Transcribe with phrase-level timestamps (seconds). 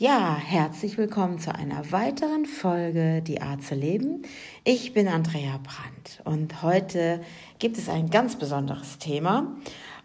[0.00, 4.22] Ja, herzlich willkommen zu einer weiteren Folge Die Art zu leben.
[4.62, 7.20] Ich bin Andrea Brandt und heute
[7.58, 9.56] gibt es ein ganz besonderes Thema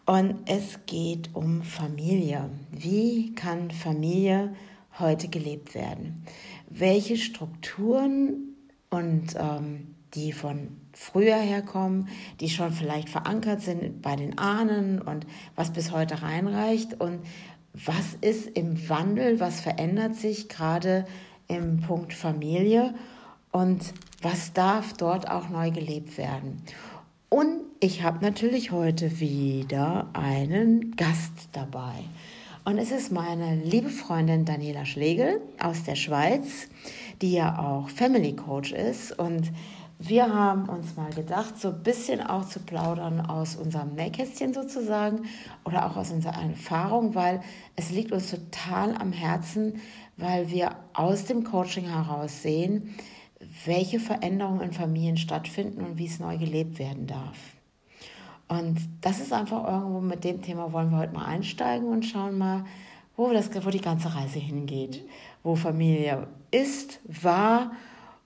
[0.07, 2.49] und es geht um Familie.
[2.71, 4.55] Wie kann Familie
[4.97, 6.25] heute gelebt werden?
[6.71, 8.55] Welche Strukturen
[8.89, 12.07] und ähm, die von früher herkommen,
[12.39, 15.25] die schon vielleicht verankert sind bei den Ahnen und
[15.55, 17.19] was bis heute reinreicht und
[17.73, 21.05] was ist im Wandel, was verändert sich gerade
[21.47, 22.93] im Punkt Familie
[23.51, 26.61] und was darf dort auch neu gelebt werden.
[27.29, 32.03] Und ich habe natürlich heute wieder einen Gast dabei.
[32.63, 36.69] Und es ist meine liebe Freundin Daniela Schlegel aus der Schweiz,
[37.21, 39.51] die ja auch Family Coach ist und
[40.07, 45.25] wir haben uns mal gedacht, so ein bisschen auch zu plaudern aus unserem Nähkästchen sozusagen
[45.63, 47.41] oder auch aus unserer Erfahrung, weil
[47.75, 49.79] es liegt uns total am Herzen,
[50.17, 52.95] weil wir aus dem Coaching heraus sehen,
[53.65, 57.37] welche Veränderungen in Familien stattfinden und wie es neu gelebt werden darf.
[58.49, 62.37] Und das ist einfach irgendwo mit dem Thema wollen wir heute mal einsteigen und schauen
[62.37, 62.65] mal,
[63.15, 65.03] wo, das, wo die ganze Reise hingeht,
[65.43, 67.71] wo Familie ist, war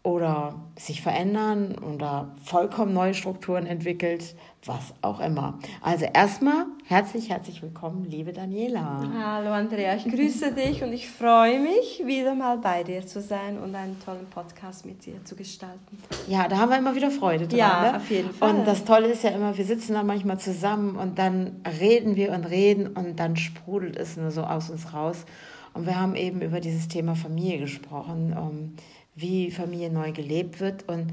[0.07, 5.59] oder sich verändern oder vollkommen neue Strukturen entwickelt, was auch immer.
[5.81, 9.01] Also erstmal herzlich, herzlich willkommen, liebe Daniela.
[9.19, 13.59] Hallo Andrea, ich grüße dich und ich freue mich, wieder mal bei dir zu sein
[13.59, 16.01] und einen tollen Podcast mit dir zu gestalten.
[16.29, 17.59] Ja, da haben wir immer wieder Freude dran.
[17.59, 17.97] Ja, ne?
[17.97, 18.55] auf jeden Fall.
[18.55, 22.31] Und das Tolle ist ja immer, wir sitzen da manchmal zusammen und dann reden wir
[22.31, 25.25] und reden und dann sprudelt es nur so aus uns raus.
[25.73, 28.33] Und wir haben eben über dieses Thema Familie gesprochen.
[28.35, 28.73] Um,
[29.17, 31.07] wie Familie neu gelebt wird und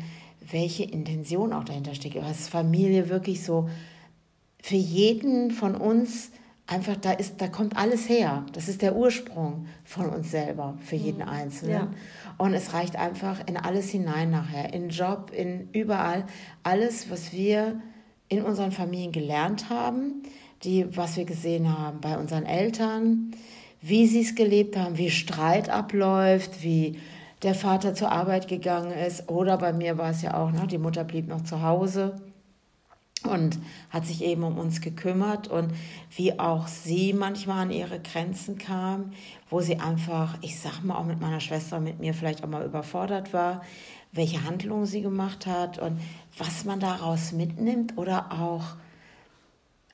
[0.50, 2.16] welche Intention auch dahinter steckt.
[2.16, 3.68] Was Familie wirklich so
[4.62, 6.30] für jeden von uns
[6.66, 8.44] einfach da ist, da kommt alles her.
[8.52, 11.28] Das ist der Ursprung von uns selber, für jeden mhm.
[11.28, 11.74] Einzelnen.
[11.74, 11.88] Ja.
[12.38, 16.24] Und es reicht einfach in alles hinein nachher, in Job, in überall,
[16.62, 17.80] alles, was wir
[18.28, 20.22] in unseren Familien gelernt haben,
[20.62, 23.32] die, was wir gesehen haben bei unseren Eltern,
[23.82, 26.98] wie sie es gelebt haben, wie Streit abläuft, wie
[27.44, 29.28] der Vater zur Arbeit gegangen ist.
[29.28, 32.16] Oder bei mir war es ja auch, ne, die Mutter blieb noch zu Hause
[33.22, 33.58] und
[33.90, 35.72] hat sich eben um uns gekümmert und
[36.14, 39.12] wie auch sie manchmal an ihre Grenzen kam,
[39.48, 42.48] wo sie einfach, ich sag mal auch mit meiner Schwester und mit mir vielleicht auch
[42.48, 43.62] mal überfordert war,
[44.12, 46.00] welche Handlungen sie gemacht hat und
[46.38, 48.76] was man daraus mitnimmt oder auch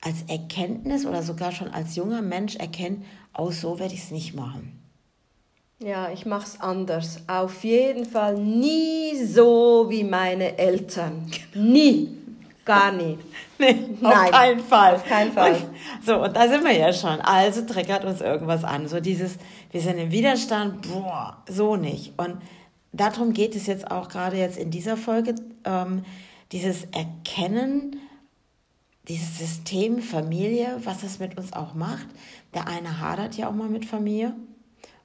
[0.01, 4.35] als Erkenntnis oder sogar schon als junger Mensch erkennt, auch so werde ich es nicht
[4.35, 4.80] machen.
[5.83, 7.21] Ja, ich mache es anders.
[7.25, 11.31] Auf jeden Fall nie so wie meine Eltern.
[11.55, 12.17] Nie.
[12.65, 13.17] Gar nie.
[13.57, 14.95] Nee, Nein, auf keinen Fall.
[14.95, 15.53] Auf keinen Fall.
[15.53, 15.65] Und,
[16.03, 17.21] so, und da sind wir ja schon.
[17.21, 18.87] Also triggert uns irgendwas an.
[18.87, 19.37] So dieses,
[19.71, 22.17] wir sind im Widerstand, boah, so nicht.
[22.17, 22.41] Und
[22.91, 26.03] darum geht es jetzt auch gerade jetzt in dieser Folge, ähm,
[26.51, 27.97] dieses Erkennen,
[29.07, 32.07] dieses System Familie, was es mit uns auch macht.
[32.55, 34.33] Der eine hadert ja auch mal mit Familie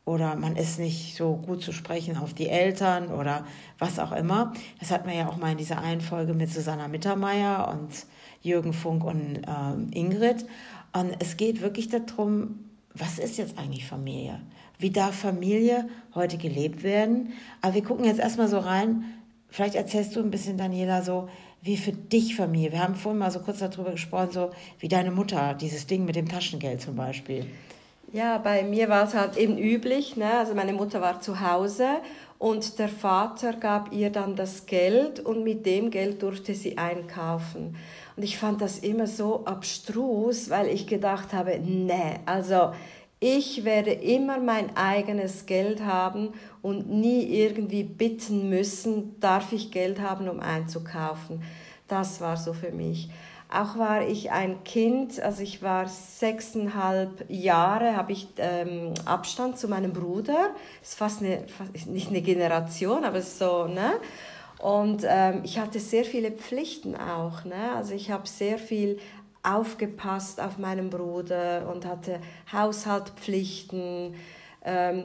[0.06, 3.44] oder man ist nicht so gut zu sprechen auf die Eltern oder
[3.78, 4.54] was auch immer.
[4.78, 8.06] Das hatten wir ja auch mal in dieser einen Folge mit Susanna Mittermeier und
[8.40, 10.46] Jürgen Funk und ähm, Ingrid.
[10.92, 12.60] Und es geht wirklich darum,
[12.94, 14.40] was ist jetzt eigentlich Familie?
[14.78, 17.32] Wie darf Familie heute gelebt werden?
[17.60, 19.04] Aber wir gucken jetzt erstmal so rein.
[19.48, 21.28] Vielleicht erzählst du ein bisschen, Daniela, so
[21.62, 22.70] wie für dich Familie.
[22.70, 26.14] Wir haben vorhin mal so kurz darüber gesprochen, so wie deine Mutter, dieses Ding mit
[26.14, 27.46] dem Taschengeld zum Beispiel.
[28.16, 30.16] Ja, bei mir war es halt eben üblich.
[30.16, 30.38] Ne?
[30.38, 31.86] Also meine Mutter war zu Hause
[32.38, 37.76] und der Vater gab ihr dann das Geld und mit dem Geld durfte sie einkaufen.
[38.16, 42.72] Und ich fand das immer so abstrus, weil ich gedacht habe, nee, also
[43.20, 50.00] ich werde immer mein eigenes Geld haben und nie irgendwie bitten müssen, darf ich Geld
[50.00, 51.42] haben, um einzukaufen.
[51.86, 53.10] Das war so für mich.
[53.56, 59.66] Auch war ich ein Kind, also ich war sechseinhalb Jahre, habe ich ähm, Abstand zu
[59.68, 60.50] meinem Bruder.
[60.82, 63.94] Ist fast, eine, fast nicht eine Generation, aber so, ne?
[64.58, 67.72] Und ähm, ich hatte sehr viele Pflichten auch, ne?
[67.74, 68.98] Also ich habe sehr viel
[69.42, 72.20] aufgepasst auf meinen Bruder und hatte
[72.52, 74.14] Haushaltpflichten,
[74.64, 75.04] ähm,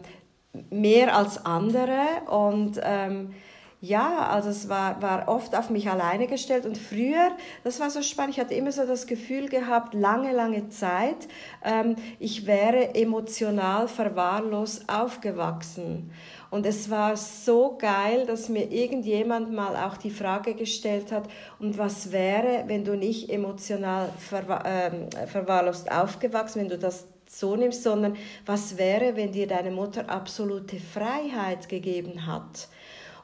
[0.69, 3.33] mehr als andere und ähm,
[3.81, 7.31] ja, also es war, war oft auf mich alleine gestellt und früher,
[7.63, 11.27] das war so spannend, ich hatte immer so das Gefühl gehabt, lange, lange Zeit,
[11.65, 16.11] ähm, ich wäre emotional verwahrlost aufgewachsen.
[16.51, 21.23] Und es war so geil, dass mir irgendjemand mal auch die Frage gestellt hat,
[21.57, 27.55] und was wäre, wenn du nicht emotional verwa ähm, verwahrlost aufgewachsen, wenn du das so
[27.55, 32.67] nimmst, sondern was wäre, wenn dir deine Mutter absolute Freiheit gegeben hat?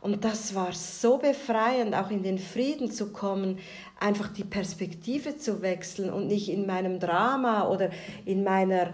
[0.02, 3.60] Und das war so befreiend, auch in den Frieden zu kommen,
[4.00, 7.90] einfach die Perspektive zu wechseln und nicht in meinem Drama oder
[8.26, 8.94] in meiner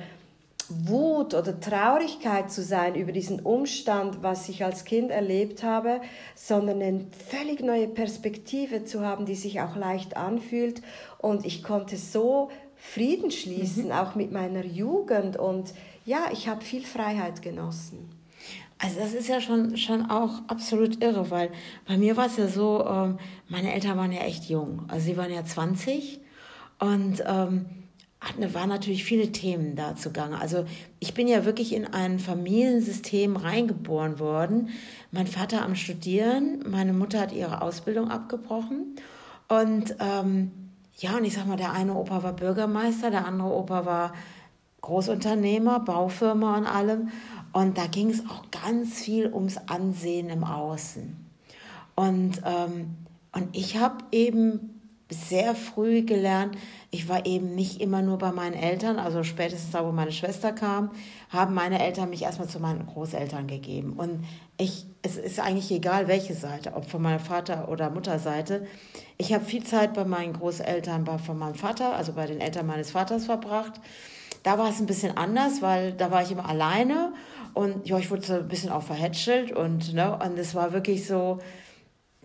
[0.70, 6.02] Wut oder Traurigkeit zu sein über diesen Umstand, was ich als Kind erlebt habe,
[6.36, 10.82] sondern eine völlig neue Perspektive zu haben, die sich auch leicht anfühlt.
[11.18, 13.92] Und ich konnte so Frieden schließen, mhm.
[13.92, 15.38] auch mit meiner Jugend.
[15.38, 15.74] Und
[16.06, 18.10] ja, ich habe viel Freiheit genossen.
[18.84, 21.52] Also das ist ja schon, schon auch absolut irre, weil
[21.88, 24.82] bei mir war es ja so, ähm, meine Eltern waren ja echt jung.
[24.90, 26.20] Also sie waren ja 20
[26.80, 27.66] und ähm,
[28.20, 30.38] hatten, waren natürlich viele Themen da zugange.
[30.38, 30.66] Also
[31.00, 34.70] ich bin ja wirklich in ein Familiensystem reingeboren worden.
[35.12, 38.98] Mein Vater am Studieren, meine Mutter hat ihre Ausbildung abgebrochen
[39.48, 40.52] und ähm,
[40.98, 44.14] ja, und ich sag mal, der eine Opa war Bürgermeister, der andere Opa war
[44.82, 47.10] Großunternehmer, Baufirma und allem.
[47.54, 51.16] Und da ging es auch ganz viel ums Ansehen im Außen.
[51.96, 52.96] Und, ähm,
[53.32, 56.58] und ich habe eben sehr früh gelernt,
[56.90, 60.52] ich war eben nicht immer nur bei meinen Eltern, also spätestens da, wo meine Schwester
[60.52, 60.92] kam,
[61.30, 63.94] haben meine Eltern mich erstmal zu meinen Großeltern gegeben.
[63.94, 64.26] Und
[64.58, 68.66] ich, es ist eigentlich egal, welche Seite, ob von meiner Vater- oder Mutterseite.
[69.18, 72.92] Ich habe viel Zeit bei meinen Großeltern, von meinem Vater, also bei den Eltern meines
[72.92, 73.74] Vaters verbracht.
[74.44, 77.14] Da war es ein bisschen anders, weil da war ich immer alleine
[77.54, 81.06] und ja, ich wurde so ein bisschen auch verhätschelt und, ne, und es war wirklich
[81.06, 81.40] so,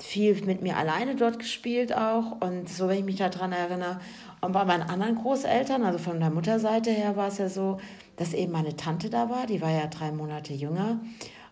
[0.01, 2.41] viel mit mir alleine dort gespielt auch.
[2.41, 4.01] Und so, wenn ich mich daran erinnere.
[4.41, 7.79] Und bei meinen anderen Großeltern, also von der Mutterseite her, war es ja so,
[8.17, 11.01] dass eben meine Tante da war, die war ja drei Monate jünger.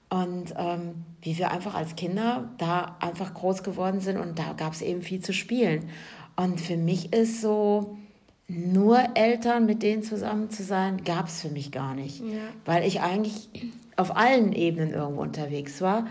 [0.09, 4.73] Und ähm, wie wir einfach als Kinder da einfach groß geworden sind und da gab
[4.73, 5.91] es eben viel zu spielen.
[6.37, 7.99] Und für mich ist so,
[8.49, 12.21] nur Eltern, mit denen zusammen zu sein, gab es für mich gar nicht.
[12.21, 12.43] Ja.
[12.65, 13.49] Weil ich eigentlich
[13.97, 16.07] auf allen Ebenen irgendwo unterwegs war.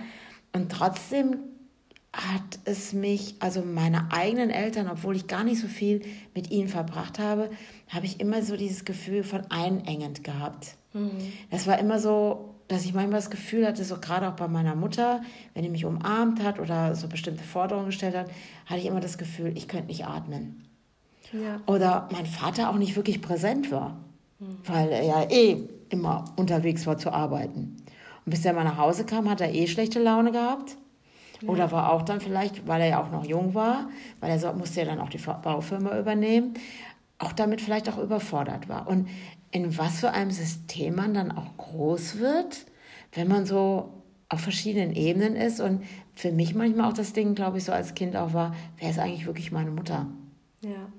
[0.54, 1.38] Und trotzdem
[2.12, 6.02] hat es mich, also meine eigenen Eltern, obwohl ich gar nicht so viel
[6.34, 7.50] mit ihnen verbracht habe,
[7.90, 10.76] habe ich immer so dieses Gefühl von einengend gehabt.
[10.94, 11.12] Mhm.
[11.52, 14.76] Das war immer so, dass ich manchmal das Gefühl hatte, so gerade auch bei meiner
[14.76, 15.22] Mutter,
[15.54, 18.30] wenn die mich umarmt hat oder so bestimmte Forderungen gestellt hat,
[18.66, 20.64] hatte ich immer das Gefühl, ich könnte nicht atmen.
[21.32, 21.62] Ja.
[21.66, 23.98] Oder mein Vater auch nicht wirklich präsent war,
[24.40, 24.58] mhm.
[24.66, 25.58] weil er ja eh
[25.90, 27.78] immer unterwegs war zu arbeiten.
[28.26, 30.78] Und bis er mal nach Hause kam, hat er eh schlechte Laune gehabt.
[31.48, 33.90] Oder war auch dann vielleicht, weil er ja auch noch jung war,
[34.20, 36.54] weil er so, musste ja dann auch die Baufirma übernehmen,
[37.20, 38.88] auch damit vielleicht auch überfordert war.
[38.88, 39.10] Und
[39.52, 42.66] in was für einem System man dann auch groß wird,
[43.14, 43.92] wenn man so
[44.30, 45.60] auf verschiedenen Ebenen ist.
[45.60, 45.84] Und
[46.14, 49.00] für mich manchmal auch das Ding, glaube ich, so als Kind auch war, wer ist
[49.00, 50.08] eigentlich wirklich meine Mutter?
[50.62, 50.90] Ja.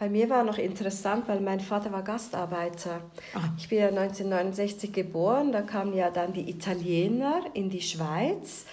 [0.00, 3.02] Bei mir war noch interessant, weil mein Vater war Gastarbeiter.
[3.34, 3.50] Ach.
[3.58, 8.64] Ich bin ja 1969 geboren, da kamen ja dann die Italiener in die Schweiz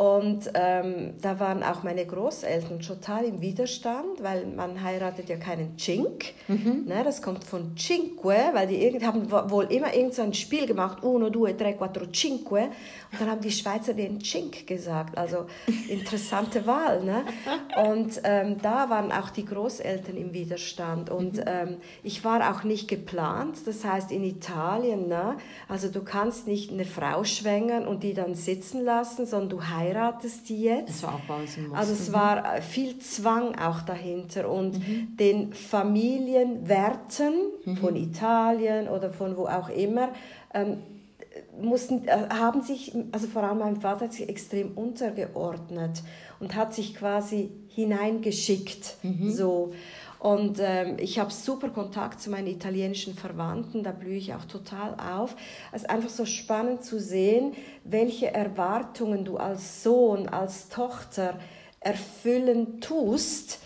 [0.00, 5.76] und ähm, da waren auch meine Großeltern total im Widerstand, weil man heiratet ja keinen
[5.76, 6.32] Cink.
[6.48, 6.84] Mhm.
[6.86, 8.24] Ne, das kommt von Cinque,
[8.54, 12.06] weil die irgend, haben wohl immer irgend so ein Spiel gemacht, uno, due, tre, quattro,
[12.06, 12.70] cinque.
[13.12, 15.18] Und dann haben die Schweizer den Cink gesagt.
[15.18, 15.44] Also
[15.86, 17.04] interessante Wahl.
[17.04, 17.22] Ne?
[17.84, 21.10] Und ähm, da waren auch die Großeltern im Widerstand.
[21.10, 21.44] Und mhm.
[21.44, 23.58] ähm, ich war auch nicht geplant.
[23.66, 25.36] Das heißt, in Italien, ne?
[25.68, 29.89] also du kannst nicht eine Frau schwängern und die dann sitzen lassen, sondern du heiratest
[29.94, 30.88] heiratest die jetzt.
[30.88, 35.16] Im Also es war äh, viel Zwang auch dahinter und mhm.
[35.16, 37.76] den Familienwerten mhm.
[37.76, 40.10] von Italien oder von wo auch immer
[40.54, 40.78] ähm,
[41.60, 46.02] mussten, äh, haben sich, also vor allem mein Vater hat sich extrem untergeordnet
[46.40, 48.96] und hat sich quasi hineingeschickt.
[49.02, 49.30] Mhm.
[49.30, 49.72] So.
[50.20, 54.94] Und ähm, ich habe super Kontakt zu meinen italienischen Verwandten, da blühe ich auch total
[55.00, 55.34] auf.
[55.72, 61.40] Es ist einfach so spannend zu sehen, welche Erwartungen du als Sohn, als Tochter
[61.80, 63.60] erfüllen tust,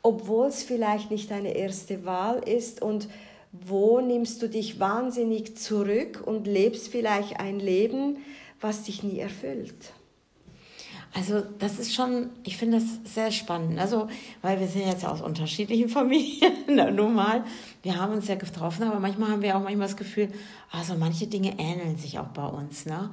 [0.00, 3.08] obwohl es vielleicht nicht deine erste Wahl ist und
[3.50, 8.18] wo nimmst du dich wahnsinnig zurück und lebst vielleicht ein Leben,
[8.60, 9.92] was dich nie erfüllt.
[11.18, 13.80] Also das ist schon, ich finde das sehr spannend.
[13.80, 14.06] Also,
[14.40, 16.52] weil wir sind jetzt aus unterschiedlichen Familien,
[16.94, 17.42] nun mal.
[17.82, 20.28] Wir haben uns ja getroffen, aber manchmal haben wir auch manchmal das Gefühl,
[20.70, 22.86] also manche Dinge ähneln sich auch bei uns.
[22.86, 23.10] Ne?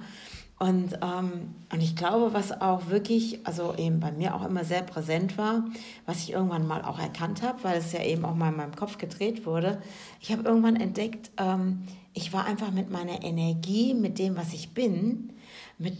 [0.59, 4.83] Und, ähm, und ich glaube, was auch wirklich, also eben bei mir auch immer sehr
[4.83, 5.65] präsent war,
[6.05, 8.75] was ich irgendwann mal auch erkannt habe, weil es ja eben auch mal in meinem
[8.75, 9.81] Kopf gedreht wurde,
[10.21, 11.81] ich habe irgendwann entdeckt, ähm,
[12.13, 15.33] ich war einfach mit meiner Energie, mit dem, was ich bin,
[15.79, 15.97] mit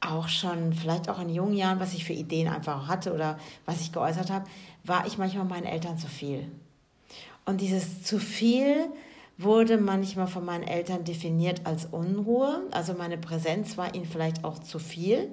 [0.00, 3.80] auch schon, vielleicht auch in jungen Jahren, was ich für Ideen einfach hatte oder was
[3.80, 4.46] ich geäußert habe,
[4.84, 6.50] war ich manchmal meinen Eltern zu viel.
[7.44, 8.88] Und dieses zu viel
[9.38, 12.62] wurde manchmal von meinen Eltern definiert als Unruhe.
[12.72, 15.30] Also meine Präsenz war ihnen vielleicht auch zu viel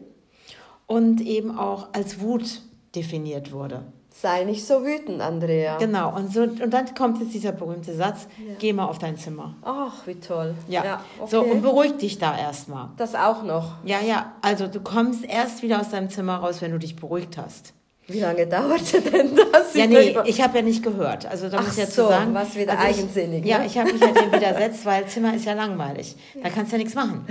[0.88, 2.62] und eben auch als Wut
[2.96, 3.84] definiert wurde.
[4.22, 5.78] Sei nicht so wütend, Andrea.
[5.78, 8.56] Genau, und, so, und dann kommt jetzt dieser berühmte Satz, ja.
[8.60, 9.56] geh mal auf dein Zimmer.
[9.62, 10.56] Ach, wie toll.
[10.70, 11.32] Ja, ja okay.
[11.32, 12.90] so und beruhig dich da erstmal.
[12.96, 13.74] Das auch noch.
[13.84, 17.38] Ja, ja, also du kommst erst wieder aus deinem Zimmer raus, wenn du dich beruhigt
[17.38, 17.74] hast.
[18.08, 19.74] Wie lange dauerte denn das?
[19.74, 21.26] Ja, nee, ich habe ja nicht gehört.
[21.26, 22.34] Also da Ach muss ich ja so, zu sagen.
[22.36, 23.44] was wieder also eigensinnig.
[23.44, 23.66] Ich, ja, ne?
[23.66, 26.16] ich habe mich ja dem widersetzt, weil Zimmer ist ja langweilig.
[26.42, 27.26] Da kannst du ja nichts machen.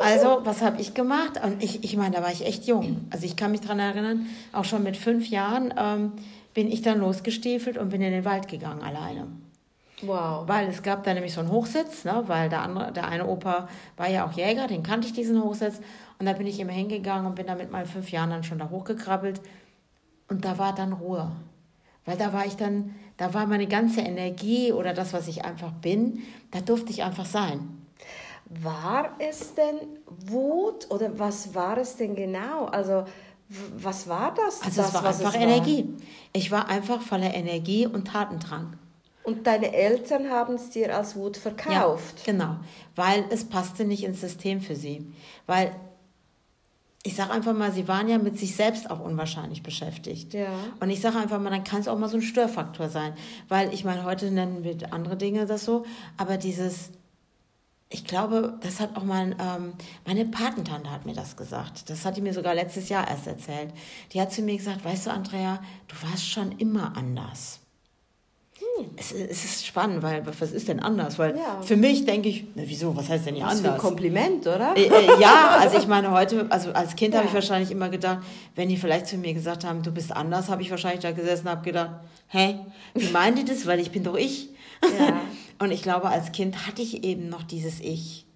[0.00, 1.40] Also, was habe ich gemacht?
[1.44, 3.06] Und ich, ich meine, da war ich echt jung.
[3.10, 6.12] Also ich kann mich daran erinnern, auch schon mit fünf Jahren ähm,
[6.54, 9.26] bin ich dann losgestiefelt und bin in den Wald gegangen alleine.
[10.02, 10.48] Wow.
[10.48, 12.24] Weil es gab da nämlich so einen Hochsitz, ne?
[12.26, 15.80] weil der, andere, der eine Opa war ja auch Jäger, den kannte ich diesen Hochsitz.
[16.18, 18.58] Und da bin ich immer hingegangen und bin da mit meinen fünf Jahren dann schon
[18.58, 19.40] da hochgekrabbelt
[20.28, 21.30] und da war dann Ruhe.
[22.04, 25.72] Weil da war ich dann, da war meine ganze Energie oder das, was ich einfach
[25.72, 27.84] bin, da durfte ich einfach sein.
[28.46, 32.66] War es denn Wut oder was war es denn genau?
[32.66, 33.04] Also
[33.76, 34.62] was war das?
[34.62, 35.84] Also das, es war einfach es Energie.
[35.84, 36.06] War?
[36.32, 38.76] Ich war einfach voller Energie und Tatendrang.
[39.22, 42.26] Und deine Eltern haben es dir als Wut verkauft?
[42.26, 42.56] Ja, genau,
[42.94, 45.10] weil es passte nicht ins System für sie.
[45.46, 45.74] Weil
[47.06, 50.32] ich sage einfach mal, sie waren ja mit sich selbst auch unwahrscheinlich beschäftigt.
[50.32, 50.48] Ja.
[50.80, 53.12] Und ich sage einfach mal, dann kann es auch mal so ein Störfaktor sein.
[53.48, 55.84] Weil ich meine, heute nennen wir andere Dinge das so,
[56.16, 56.92] aber dieses,
[57.90, 59.74] ich glaube, das hat auch mein, ähm,
[60.06, 61.90] meine Patentante hat mir das gesagt.
[61.90, 63.74] Das hat die mir sogar letztes Jahr erst erzählt.
[64.12, 67.60] Die hat zu mir gesagt, weißt du, Andrea, du warst schon immer anders.
[68.96, 71.18] Es, es, ist spannend, weil was ist denn anders?
[71.18, 71.62] Weil ja.
[71.62, 73.72] für mich denke ich, na, wieso, was heißt denn hier was anders?
[73.72, 74.76] Für ein Kompliment, oder?
[74.76, 77.20] Äh, äh, ja, also ich meine heute, also als Kind ja.
[77.20, 78.18] habe ich wahrscheinlich immer gedacht,
[78.56, 81.46] wenn die vielleicht zu mir gesagt haben, du bist anders, habe ich wahrscheinlich da gesessen
[81.46, 81.90] und habe gedacht,
[82.28, 82.58] hä,
[82.94, 83.66] wie meint ihr das?
[83.66, 84.48] Weil ich bin doch ich.
[84.82, 85.20] Ja.
[85.60, 88.26] Und ich glaube, als Kind hatte ich eben noch dieses Ich.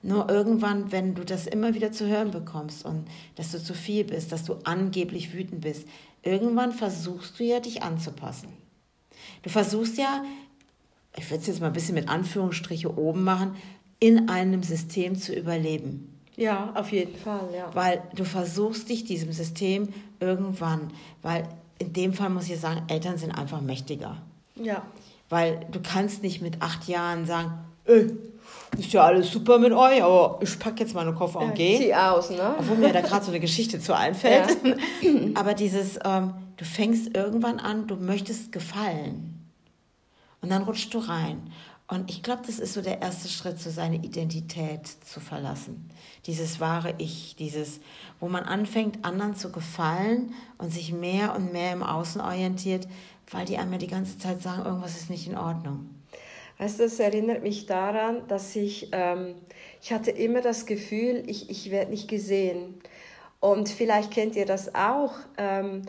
[0.00, 3.04] Nur irgendwann, wenn du das immer wieder zu hören bekommst und
[3.36, 5.86] dass du zu viel bist, dass du angeblich wütend bist,
[6.22, 8.48] irgendwann versuchst du ja, dich anzupassen.
[9.42, 10.22] Du versuchst ja,
[11.16, 13.56] ich würde es jetzt mal ein bisschen mit Anführungsstriche oben machen,
[13.98, 16.08] in einem System zu überleben.
[16.36, 17.70] Ja, auf jeden Fall, ja.
[17.74, 19.88] Weil du versuchst dich diesem System
[20.18, 21.46] irgendwann, weil
[21.78, 24.16] in dem Fall muss ich sagen, Eltern sind einfach mächtiger.
[24.56, 24.82] Ja.
[25.28, 27.52] Weil du kannst nicht mit acht Jahren sagen,
[27.84, 28.10] ey,
[28.78, 31.78] ist ja alles super mit euch, aber ich packe jetzt meine Koffer und ja, gehe.
[31.78, 32.54] Zieh aus, ne?
[32.58, 34.56] Obwohl mir da gerade so eine Geschichte zu einfällt.
[34.64, 34.74] Ja.
[35.34, 39.50] aber dieses, ähm, du fängst irgendwann an, du möchtest gefallen.
[40.40, 41.52] Und dann rutschst du rein.
[41.88, 45.90] Und ich glaube, das ist so der erste Schritt, so seine Identität zu verlassen.
[46.26, 47.80] Dieses wahre Ich, dieses,
[48.18, 52.88] wo man anfängt, anderen zu gefallen und sich mehr und mehr im Außen orientiert,
[53.30, 55.90] weil die einem ja die ganze Zeit sagen, irgendwas ist nicht in Ordnung.
[56.58, 59.34] Weißt du, das erinnert mich daran, dass ich, ähm,
[59.82, 62.80] ich hatte immer das Gefühl, ich, ich werde nicht gesehen.
[63.40, 65.14] Und vielleicht kennt ihr das auch.
[65.36, 65.82] Ähm,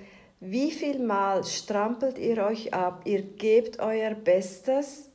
[0.44, 3.02] wie viel Mal strampelt ihr euch ab?
[3.06, 5.10] Ihr gebt euer Bestes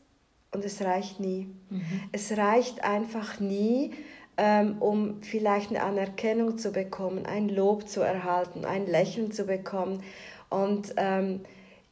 [0.52, 1.48] und es reicht nie.
[1.70, 1.82] Mhm.
[2.12, 3.92] Es reicht einfach nie,
[4.36, 10.02] ähm, um vielleicht eine Anerkennung zu bekommen, ein Lob zu erhalten, ein Lächeln zu bekommen.
[10.48, 11.40] Und ähm,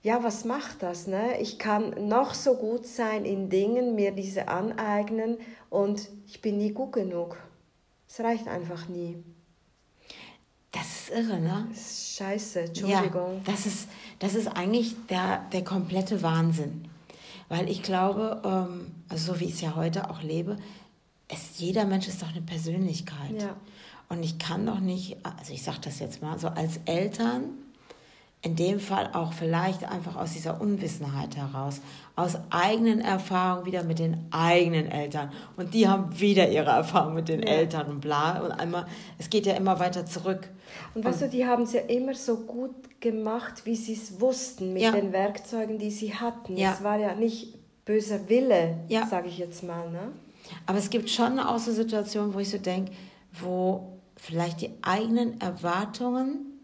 [0.02, 1.06] ja, was macht das?
[1.06, 1.40] Ne?
[1.40, 5.36] Ich kann noch so gut sein in Dingen, mir diese aneignen
[5.68, 7.36] und ich bin nie gut genug.
[8.08, 9.22] Es reicht einfach nie.
[10.76, 11.66] Das ist irre, ne?
[11.70, 13.34] Das ist scheiße, Entschuldigung.
[13.34, 16.88] Ja, das ist, das ist eigentlich der, der komplette Wahnsinn.
[17.48, 20.56] Weil ich glaube, ähm, also so wie ich es ja heute auch lebe,
[21.28, 23.40] es, jeder Mensch ist doch eine Persönlichkeit.
[23.40, 23.56] Ja.
[24.08, 27.44] Und ich kann doch nicht, also ich sage das jetzt mal, so als Eltern
[28.46, 31.80] in dem Fall auch vielleicht einfach aus dieser Unwissenheit heraus,
[32.14, 35.32] aus eigenen Erfahrungen wieder mit den eigenen Eltern.
[35.56, 37.48] Und die haben wieder ihre Erfahrungen mit den ja.
[37.48, 38.38] Eltern und bla.
[38.38, 38.86] Und einmal,
[39.18, 40.48] es geht ja immer weiter zurück.
[40.94, 44.72] Und weißt du, die haben es ja immer so gut gemacht, wie sie es wussten,
[44.72, 44.92] mit ja.
[44.92, 46.56] den Werkzeugen, die sie hatten.
[46.56, 46.72] Ja.
[46.72, 47.52] Es war ja nicht
[47.84, 49.08] böser Wille, ja.
[49.08, 49.90] sage ich jetzt mal.
[49.90, 50.12] Ne?
[50.66, 52.92] Aber es gibt schon auch so Situationen, wo ich so denke,
[53.32, 56.55] wo vielleicht die eigenen Erwartungen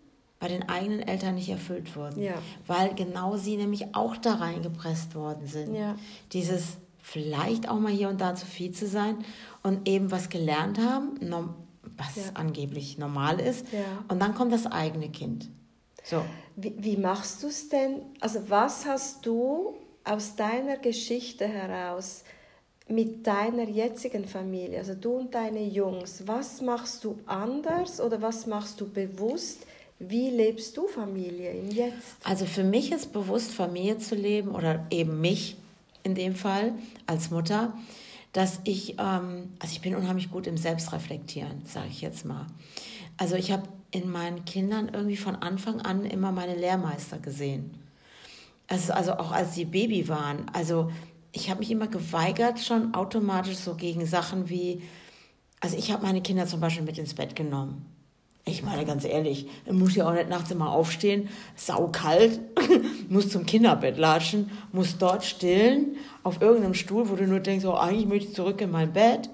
[0.42, 2.20] bei den eigenen Eltern nicht erfüllt wurden.
[2.20, 2.34] Ja.
[2.66, 5.72] Weil genau sie nämlich auch da reingepresst worden sind.
[5.72, 5.94] Ja.
[6.32, 9.24] Dieses vielleicht auch mal hier und da zu viel zu sein
[9.62, 11.20] und eben was gelernt haben,
[11.96, 12.22] was ja.
[12.34, 13.66] angeblich normal ist.
[14.08, 15.48] Und dann kommt das eigene Kind.
[16.02, 16.24] So.
[16.56, 18.02] Wie, wie machst du es denn?
[18.20, 22.24] Also was hast du aus deiner Geschichte heraus
[22.88, 28.46] mit deiner jetzigen Familie, also du und deine Jungs, was machst du anders oder was
[28.48, 29.66] machst du bewusst,
[30.08, 32.16] wie lebst du Familie im Jetzt?
[32.24, 35.56] Also für mich ist bewusst, Familie zu leben oder eben mich
[36.02, 36.72] in dem Fall
[37.06, 37.72] als Mutter,
[38.32, 42.46] dass ich, ähm, also ich bin unheimlich gut im Selbstreflektieren, sage ich jetzt mal.
[43.16, 47.74] Also ich habe in meinen Kindern irgendwie von Anfang an immer meine Lehrmeister gesehen.
[48.68, 50.46] Also, also auch als sie Baby waren.
[50.52, 50.90] Also
[51.32, 54.82] ich habe mich immer geweigert, schon automatisch so gegen Sachen wie,
[55.60, 57.91] also ich habe meine Kinder zum Beispiel mit ins Bett genommen.
[58.44, 62.40] Ich meine ganz ehrlich, muss ja auch nicht nachts immer aufstehen, saukalt,
[63.08, 67.74] muss zum Kinderbett latschen, muss dort stillen, auf irgendeinem Stuhl, wo du nur denkst, oh,
[67.74, 69.30] eigentlich möchte ich zurück in mein Bett.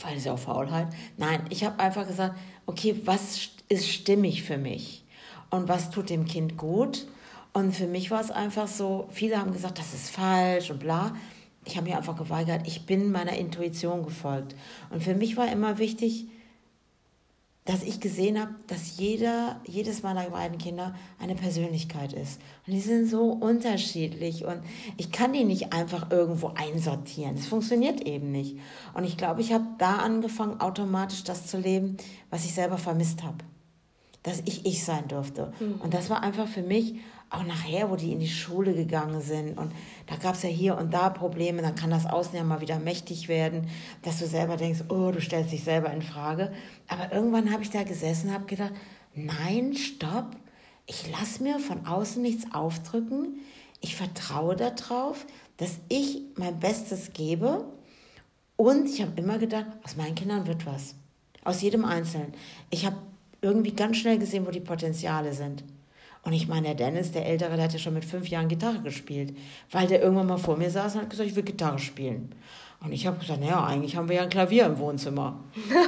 [0.00, 0.88] Weil es ja auch Faulheit.
[1.16, 5.04] Nein, ich habe einfach gesagt, okay, was ist stimmig für mich?
[5.50, 7.06] Und was tut dem Kind gut?
[7.52, 11.14] Und für mich war es einfach so, viele haben gesagt, das ist falsch und bla.
[11.64, 14.56] Ich habe mir einfach geweigert, ich bin meiner Intuition gefolgt.
[14.90, 16.26] Und für mich war immer wichtig,
[17.64, 22.40] dass ich gesehen habe, dass jeder, jedes meiner beiden Kinder eine Persönlichkeit ist.
[22.66, 24.60] Und die sind so unterschiedlich und
[24.96, 27.36] ich kann die nicht einfach irgendwo einsortieren.
[27.36, 28.58] Das funktioniert eben nicht.
[28.94, 31.96] Und ich glaube, ich habe da angefangen, automatisch das zu leben,
[32.30, 33.38] was ich selber vermisst habe.
[34.24, 35.52] Dass ich ich sein durfte.
[35.60, 35.80] Mhm.
[35.82, 36.96] Und das war einfach für mich
[37.32, 39.72] auch nachher, wo die in die Schule gegangen sind und
[40.06, 42.78] da gab es ja hier und da Probleme, dann kann das Außen ja mal wieder
[42.78, 43.68] mächtig werden,
[44.02, 46.52] dass du selber denkst, oh, du stellst dich selber in Frage.
[46.88, 48.72] Aber irgendwann habe ich da gesessen und habe gedacht,
[49.14, 50.36] nein, stopp,
[50.86, 53.40] ich lasse mir von außen nichts aufdrücken,
[53.80, 57.64] ich vertraue darauf, dass ich mein Bestes gebe
[58.56, 60.94] und ich habe immer gedacht, aus meinen Kindern wird was.
[61.44, 62.34] Aus jedem Einzelnen.
[62.70, 62.96] Ich habe
[63.40, 65.64] irgendwie ganz schnell gesehen, wo die Potenziale sind.
[66.24, 68.80] Und ich meine, der Dennis, der Ältere, der hat ja schon mit fünf Jahren Gitarre
[68.80, 69.36] gespielt,
[69.70, 72.32] weil der irgendwann mal vor mir saß und hat gesagt, ich will Gitarre spielen.
[72.84, 75.40] Und ich habe gesagt, naja, eigentlich haben wir ja ein Klavier im Wohnzimmer.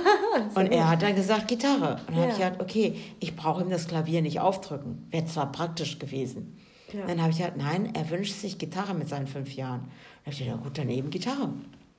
[0.54, 2.00] und er hat dann gesagt, Gitarre.
[2.06, 2.20] Und dann ja.
[2.22, 5.06] habe ich gesagt, okay, ich brauche ihm das Klavier nicht aufdrücken.
[5.10, 6.56] Wäre zwar praktisch gewesen.
[6.92, 7.06] Ja.
[7.06, 9.80] Dann habe ich gesagt, nein, er wünscht sich Gitarre mit seinen fünf Jahren.
[9.80, 11.48] Dann habe ich gesagt, ja gut, dann eben Gitarre.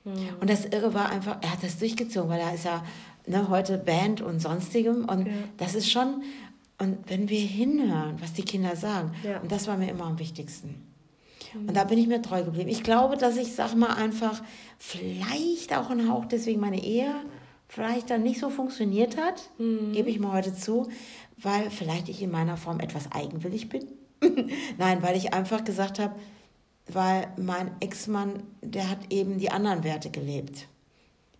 [0.05, 0.13] Mhm.
[0.39, 2.81] Und das Irre war einfach, er hat das durchgezogen, weil er ist ja
[3.27, 5.05] ne, heute Band und sonstigem.
[5.05, 5.33] Und ja.
[5.57, 6.23] das ist schon,
[6.77, 9.39] und wenn wir hinhören, was die Kinder sagen, ja.
[9.39, 10.85] und das war mir immer am wichtigsten.
[11.53, 11.69] Mhm.
[11.69, 12.69] Und da bin ich mir treu geblieben.
[12.69, 14.41] Ich glaube, dass ich, sag mal, einfach
[14.77, 17.13] vielleicht auch ein Hauch, deswegen meine Ehe
[17.67, 19.93] vielleicht dann nicht so funktioniert hat, mhm.
[19.93, 20.87] gebe ich mal heute zu,
[21.37, 23.87] weil vielleicht ich in meiner Form etwas eigenwillig bin.
[24.77, 26.15] Nein, weil ich einfach gesagt habe,
[26.87, 30.67] weil mein Ex-Mann, der hat eben die anderen Werte gelebt.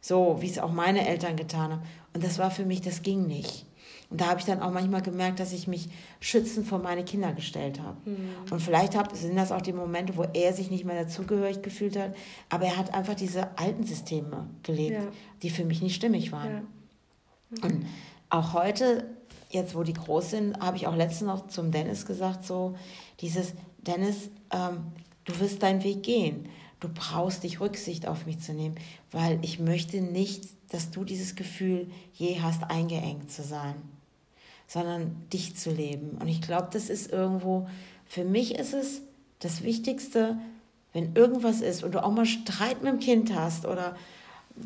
[0.02, 1.82] So, wie es auch meine Eltern getan haben.
[2.13, 3.65] Und das war für mich, das ging nicht.
[4.10, 5.89] Und da habe ich dann auch manchmal gemerkt, dass ich mich
[6.20, 7.98] schützend vor meine Kinder gestellt habe.
[8.10, 8.30] Mhm.
[8.52, 11.98] Und vielleicht hab, sind das auch die Momente, wo er sich nicht mehr dazugehörig gefühlt
[11.98, 12.15] hat,
[12.50, 15.08] aber er hat einfach diese alten Systeme gelebt, ja.
[15.41, 16.52] die für mich nicht stimmig waren.
[16.52, 16.60] Ja.
[17.50, 17.63] Mhm.
[17.63, 17.86] Und
[18.30, 19.10] auch heute,
[19.50, 22.76] jetzt wo die groß sind, habe ich auch letztens noch zum Dennis gesagt, so
[23.22, 24.91] dieses, Dennis, ähm,
[25.24, 26.50] du wirst deinen Weg gehen.
[26.80, 28.76] Du brauchst dich Rücksicht auf mich zu nehmen,
[29.12, 33.76] weil ich möchte nicht, dass du dieses Gefühl je hast, eingeengt zu sein
[34.67, 36.17] sondern dich zu leben.
[36.19, 37.67] Und ich glaube, das ist irgendwo,
[38.06, 39.01] für mich ist es
[39.39, 40.38] das Wichtigste,
[40.93, 43.95] wenn irgendwas ist und du auch mal Streit mit dem Kind hast oder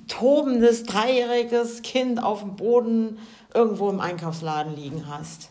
[0.07, 3.17] tobendes dreijähriges Kind auf dem Boden
[3.53, 5.49] irgendwo im Einkaufsladen liegen hast.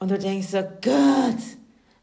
[0.00, 1.38] Und du denkst so, Gott,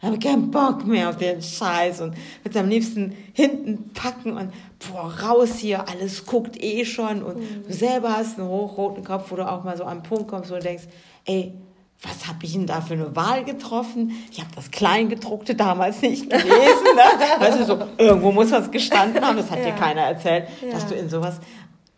[0.02, 5.12] habe keinen Bock mehr auf den Scheiß und würde am liebsten hinten packen und boah,
[5.22, 7.64] raus hier, alles guckt eh schon und mhm.
[7.68, 10.56] du selber hast einen hochroten Kopf, wo du auch mal so am Punkt kommst, wo
[10.56, 10.84] du denkst,
[11.26, 11.54] ey,
[12.02, 14.12] was habe ich denn da für eine Wahl getroffen?
[14.32, 16.48] Ich habe das Kleingedruckte damals nicht gelesen.
[16.96, 17.04] Ne?
[17.40, 19.66] Also so, irgendwo muss was gestanden haben, das hat ja.
[19.66, 20.72] dir keiner erzählt, ja.
[20.72, 21.40] dass du in sowas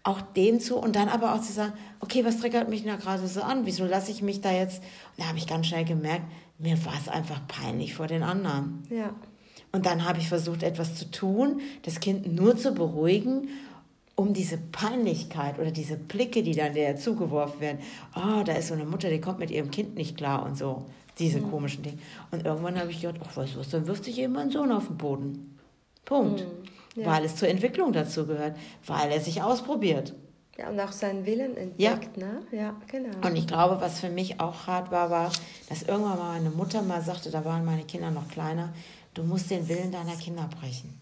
[0.03, 3.27] auch dem zu und dann aber auch zu sagen, okay, was triggert mich da gerade
[3.27, 3.65] so an?
[3.65, 4.81] Wieso lasse ich mich da jetzt?
[4.81, 6.23] Und da habe ich ganz schnell gemerkt,
[6.57, 8.83] mir war es einfach peinlich vor den anderen.
[8.89, 9.13] Ja.
[9.71, 13.49] Und dann habe ich versucht, etwas zu tun, das Kind nur zu beruhigen
[14.19, 17.79] um diese Peinlichkeit oder diese Blicke, die dann der zugeworfen werden.
[18.17, 20.87] Oh, da ist so eine Mutter, die kommt mit ihrem Kind nicht klar und so.
[21.19, 21.49] Diese mhm.
[21.49, 21.99] komischen Dinge.
[22.29, 24.73] Und irgendwann habe ich gedacht, ach, weißt du was, dann wirft sich eben mein Sohn
[24.73, 25.57] auf den Boden.
[26.03, 26.41] Punkt.
[26.41, 27.01] Mhm.
[27.01, 27.11] Ja.
[27.13, 30.13] Weil es zur Entwicklung dazu gehört, weil er sich ausprobiert.
[30.57, 32.27] Ja, und auch seinen Willen entdeckt, ja.
[32.27, 32.41] ne?
[32.51, 33.25] Ja, genau.
[33.25, 35.31] Und ich glaube, was für mich auch hart war, war,
[35.69, 38.73] dass irgendwann mal meine Mutter mal sagte, da waren meine Kinder noch kleiner,
[39.13, 40.99] du musst den Willen deiner Kinder brechen.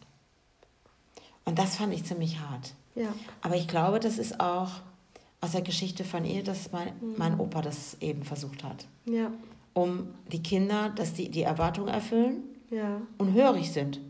[1.45, 2.75] Und das fand ich ziemlich hart.
[2.97, 3.13] Ja.
[3.41, 4.69] Aber ich glaube, das ist auch
[5.39, 7.15] aus der Geschichte von ihr, dass mein, mhm.
[7.17, 8.85] mein Opa das eben versucht hat.
[9.05, 9.31] Ja.
[9.73, 13.01] Um die Kinder, dass die die Erwartungen erfüllen ja.
[13.19, 14.01] und hörig sind.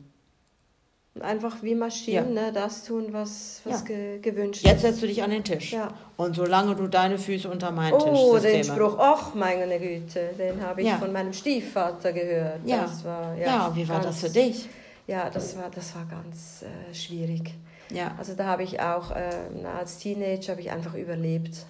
[1.16, 2.44] Und einfach wie Maschinen ja.
[2.44, 3.88] ne, das tun, was, was ja.
[3.88, 4.70] ge gewünscht ist.
[4.70, 5.74] Jetzt setzt du dich an den Tisch.
[5.74, 5.90] Ja.
[6.16, 10.30] Und solange du deine Füße unter meinen oh, Tisch Oh, den Spruch, ach meine Güte,
[10.38, 12.60] den habe ich von meinem Stiefvater gehört.
[12.66, 14.70] Ja, war, ja, wie war das für dich?
[15.08, 17.54] ja, das war, das war ganz äh, schwierig.
[17.90, 18.16] Ja.
[18.18, 21.66] Also da habe ich auch, äh, als Teenager habe ich einfach überlebt.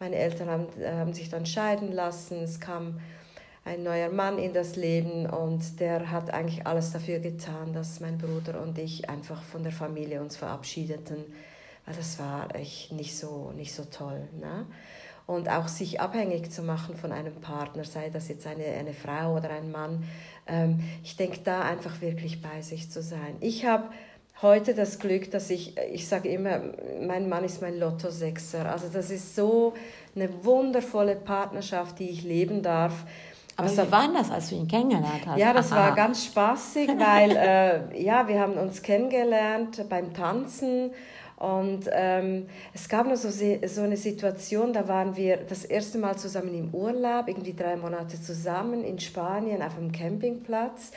[0.00, 3.00] Meine Eltern haben, äh, haben sich dann scheiden lassen, es kam
[3.64, 8.18] ein neuer Mann in das Leben und der hat eigentlich alles dafür getan, dass mein
[8.18, 11.24] Bruder und ich einfach von der Familie uns verabschiedeten,
[11.86, 14.28] weil das war echt nicht so, nicht so toll.
[14.38, 14.66] Ne?
[15.26, 19.36] Und auch sich abhängig zu machen von einem Partner, sei das jetzt eine, eine Frau
[19.36, 20.04] oder ein Mann,
[20.46, 23.36] ähm, ich denke da einfach wirklich bei sich zu sein.
[23.40, 23.88] Ich habe
[24.44, 26.60] heute das Glück, dass ich, ich sage immer,
[27.04, 28.70] mein Mann ist mein Lotto-Sechser.
[28.70, 29.74] Also das ist so
[30.14, 32.92] eine wundervolle Partnerschaft, die ich leben darf.
[33.56, 35.38] Aber wie war das, als du ihn kennengelernt hast?
[35.38, 35.80] Ja, das Aha.
[35.80, 40.90] war ganz spaßig, weil äh, ja, wir haben uns kennengelernt beim Tanzen
[41.36, 46.16] und ähm, es gab noch so, so eine Situation, da waren wir das erste Mal
[46.16, 50.92] zusammen im Urlaub, irgendwie drei Monate zusammen in Spanien auf einem Campingplatz.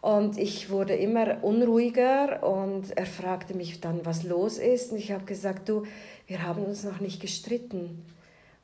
[0.00, 4.92] Und ich wurde immer unruhiger und er fragte mich dann, was los ist.
[4.92, 5.84] Und ich habe gesagt, du,
[6.26, 8.04] wir haben uns noch nicht gestritten.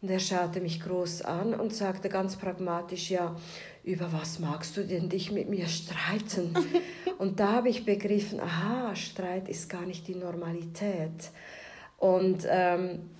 [0.01, 3.35] Und er schaute mich groß an und sagte ganz pragmatisch, ja,
[3.83, 6.55] über was magst du denn dich mit mir streiten?
[7.19, 11.31] und da habe ich begriffen, aha, Streit ist gar nicht die Normalität.
[11.99, 13.11] Und ähm,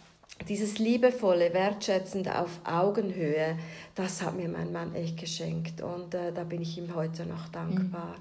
[0.49, 3.57] dieses liebevolle, wertschätzende auf Augenhöhe,
[3.95, 7.49] das hat mir mein Mann echt geschenkt und äh, da bin ich ihm heute noch
[7.49, 8.17] dankbar.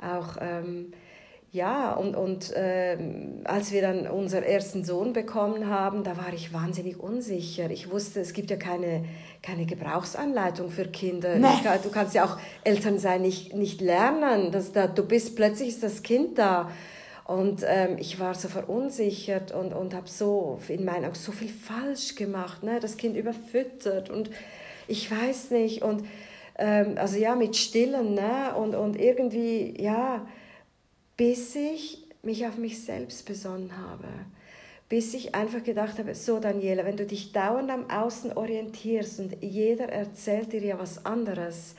[0.00, 0.08] Mhm.
[0.08, 0.92] Auch ähm,
[1.56, 2.98] ja, und, und äh,
[3.44, 7.70] als wir dann unseren ersten Sohn bekommen haben, da war ich wahnsinnig unsicher.
[7.70, 9.06] Ich wusste, es gibt ja keine,
[9.42, 11.36] keine Gebrauchsanleitung für Kinder.
[11.36, 11.46] Nee.
[11.82, 14.52] Du kannst ja auch Eltern sein nicht, nicht lernen.
[14.52, 16.70] Dass da, du bist, plötzlich ist das Kind da.
[17.26, 21.48] Und ähm, ich war so verunsichert und, und habe so in meinen Augen so viel
[21.48, 22.62] falsch gemacht.
[22.62, 22.78] Ne?
[22.80, 24.30] Das Kind überfüttert und
[24.86, 25.82] ich weiß nicht.
[25.82, 26.06] Und
[26.56, 28.14] ähm, also ja, mit Stillen.
[28.14, 28.54] Ne?
[28.56, 30.26] Und, und irgendwie, ja
[31.16, 34.08] bis ich mich auf mich selbst besonnen habe.
[34.88, 39.42] Bis ich einfach gedacht habe, so Daniela, wenn du dich dauernd am Außen orientierst und
[39.42, 41.74] jeder erzählt dir ja was anderes,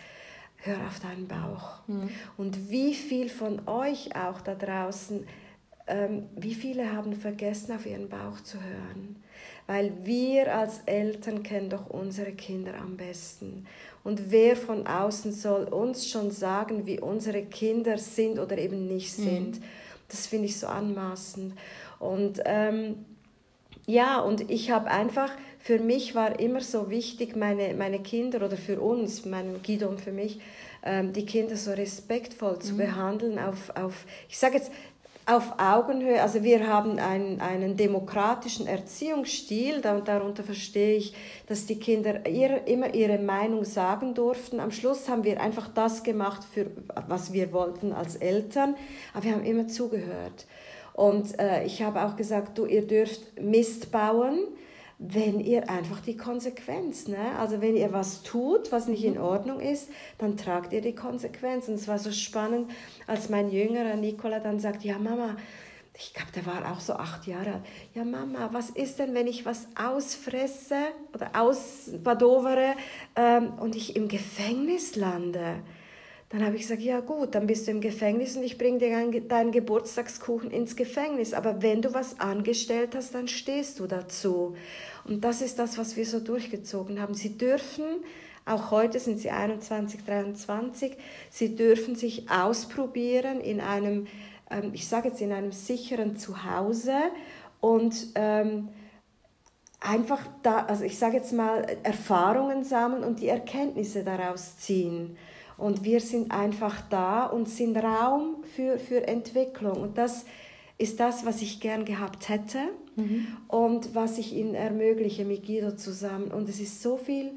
[0.58, 1.80] hör auf deinen Bauch.
[1.88, 2.10] Mhm.
[2.38, 5.26] Und wie viel von euch auch da draußen,
[5.88, 9.17] ähm, wie viele haben vergessen, auf ihren Bauch zu hören?
[9.67, 13.65] Weil wir als Eltern kennen doch unsere Kinder am besten.
[14.04, 19.17] Und wer von außen soll uns schon sagen, wie unsere Kinder sind oder eben nicht
[19.20, 19.24] mhm.
[19.24, 19.60] sind?
[19.60, 19.63] Mhm.
[20.08, 21.54] Das finde ich so anmaßend.
[22.00, 23.06] Und ähm,
[23.86, 25.32] ja, und ich habe einfach,
[25.67, 29.99] für mich war immer so wichtig, meine, meine Kinder oder für uns, mein Guido und
[29.99, 30.39] für mich,
[30.82, 32.77] ähm, die Kinder so respektvoll zu mhm.
[32.77, 34.71] behandeln, auf, auf ich sage jetzt,
[35.25, 36.21] auf Augenhöhe.
[36.21, 41.13] Also wir haben einen, einen demokratischen Erziehungsstil, darunter verstehe ich,
[41.47, 44.62] dass die Kinder ihr, immer ihre Meinung sagen durften.
[44.62, 46.67] Am Schluss haben wir einfach das gemacht, für,
[47.10, 48.77] was wir wollten als Eltern,
[49.13, 50.45] aber wir haben immer zugehört.
[50.93, 54.47] Und äh, ich habe auch gesagt, du, ihr dürft Mist bauen,
[54.99, 57.38] wenn ihr einfach die Konsequenz, ne?
[57.38, 59.17] also wenn ihr was tut, was nicht in.
[59.17, 61.67] Ordnung ist, dann tragt ihr die Konsequenz.
[61.67, 62.71] Und es war so spannend,
[63.05, 65.36] als mein jüngerer Nikola dann sagt, ja Mama,
[65.99, 67.63] ich glaube, der war auch so acht Jahre alt.
[67.95, 70.75] Ja, Mama, was ist denn, wenn ich was ausfresse
[71.13, 72.75] oder ausbadovere
[73.15, 75.55] ähm, und ich im Gefängnis lande?
[76.30, 79.22] Dann habe ich gesagt, ja gut, dann bist du im Gefängnis und ich bringe dir
[79.22, 81.34] deinen Geburtstagskuchen ins Gefängnis.
[81.34, 84.56] Aber wenn du was angestellt hast, dann stehst du dazu.
[85.06, 87.13] Und das ist das, was wir so durchgezogen haben.
[87.13, 87.86] Sie dürfen,
[88.46, 90.98] auch heute sind sie 21, 23,
[91.30, 94.08] sie dürfen sich ausprobieren in einem,
[94.52, 96.96] ähm, ich sage jetzt, in einem sicheren Zuhause
[97.62, 98.68] und ähm,
[99.80, 105.18] einfach da, also ich sage jetzt mal, Erfahrungen sammeln und die Erkenntnisse daraus ziehen.
[105.58, 109.82] Und wir sind einfach da und sind Raum für, für Entwicklung.
[109.82, 110.26] Und das
[110.78, 112.60] ist das, was ich gern gehabt hätte
[112.96, 113.28] mhm.
[113.48, 116.32] und was ich ihnen ermögliche mit Guido zusammen.
[116.32, 117.32] Und es ist so viel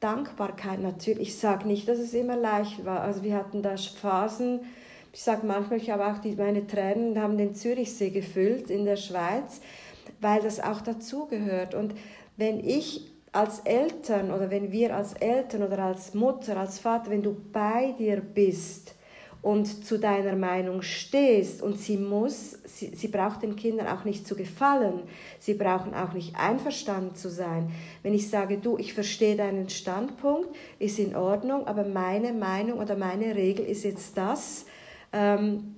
[0.00, 1.28] Dankbarkeit natürlich.
[1.28, 3.00] Ich sage nicht, dass es immer leicht war.
[3.00, 4.60] Also wir hatten da Phasen,
[5.12, 8.96] ich sage manchmal, ich habe auch die, meine Tränen haben den Zürichsee gefüllt in der
[8.96, 9.62] Schweiz,
[10.20, 11.74] weil das auch dazugehört.
[11.74, 11.94] Und
[12.36, 17.22] wenn ich als Eltern oder wenn wir als Eltern oder als Mutter, als Vater, wenn
[17.22, 18.94] du bei dir bist
[19.42, 24.26] und zu deiner Meinung stehst und sie muss, sie, sie braucht den Kindern auch nicht
[24.26, 25.02] zu gefallen,
[25.38, 27.70] sie brauchen auch nicht einverstanden zu sein.
[28.02, 32.96] Wenn ich sage, du, ich verstehe deinen Standpunkt, ist in Ordnung, aber meine Meinung oder
[32.96, 34.64] meine Regel ist jetzt das,
[35.12, 35.76] ähm,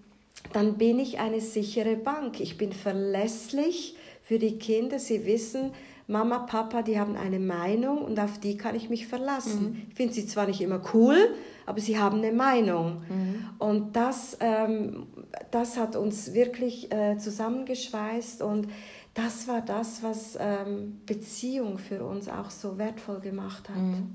[0.53, 2.39] dann bin ich eine sichere Bank.
[2.41, 5.01] Ich bin verlässlich für die Kinder.
[5.01, 5.73] Sie wissen,
[6.11, 9.73] Mama, Papa, die haben eine Meinung und auf die kann ich mich verlassen.
[9.73, 9.87] Mhm.
[9.91, 11.35] Ich finde sie zwar nicht immer cool,
[11.67, 13.03] aber sie haben eine Meinung.
[13.11, 13.45] Mhm.
[13.59, 15.07] Und das, ähm,
[15.51, 18.69] das hat uns wirklich äh, zusammengeschweißt und
[19.13, 23.77] das war das, was ähm, Beziehung für uns auch so wertvoll gemacht hat.
[23.77, 24.15] Mhm.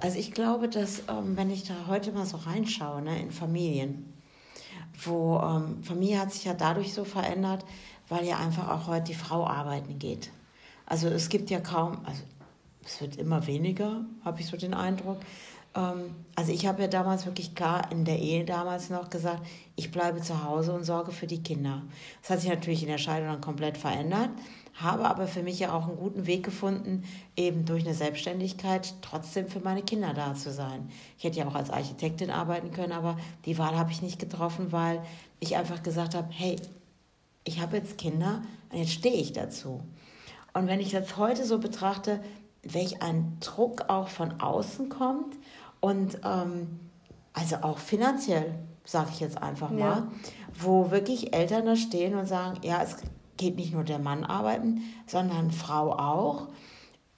[0.00, 4.12] Also ich glaube, dass ähm, wenn ich da heute mal so reinschaue ne, in Familien,
[5.04, 7.64] wo ähm, Familie hat sich ja dadurch so verändert,
[8.08, 10.30] weil ja einfach auch heute die Frau arbeiten geht.
[10.86, 12.22] Also es gibt ja kaum, also
[12.84, 15.18] es wird immer weniger, habe ich so den Eindruck.
[15.74, 19.44] Ähm, also ich habe ja damals wirklich klar in der Ehe damals noch gesagt,
[19.74, 21.82] ich bleibe zu Hause und sorge für die Kinder.
[22.22, 24.30] Das hat sich natürlich in der Scheidung dann komplett verändert,
[24.74, 27.02] habe aber für mich ja auch einen guten Weg gefunden,
[27.36, 30.88] eben durch eine Selbstständigkeit trotzdem für meine Kinder da zu sein.
[31.18, 34.70] Ich hätte ja auch als Architektin arbeiten können, aber die Wahl habe ich nicht getroffen,
[34.70, 35.02] weil
[35.40, 36.56] ich einfach gesagt habe, hey,
[37.44, 39.82] ich habe jetzt Kinder und jetzt stehe ich dazu.
[40.56, 42.18] Und wenn ich das heute so betrachte,
[42.62, 45.36] welch ein Druck auch von außen kommt
[45.80, 46.80] und ähm,
[47.34, 48.54] also auch finanziell,
[48.86, 50.08] sage ich jetzt einfach mal, ja.
[50.58, 52.96] wo wirklich Eltern da stehen und sagen, ja, es
[53.36, 56.48] geht nicht nur der Mann arbeiten, sondern Frau auch,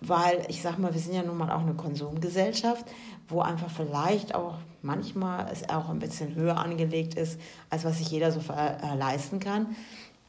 [0.01, 2.87] weil ich sage mal, wir sind ja nun mal auch eine Konsumgesellschaft,
[3.29, 7.39] wo einfach vielleicht auch manchmal es auch ein bisschen höher angelegt ist,
[7.71, 9.77] als was sich jeder so äh, leisten kann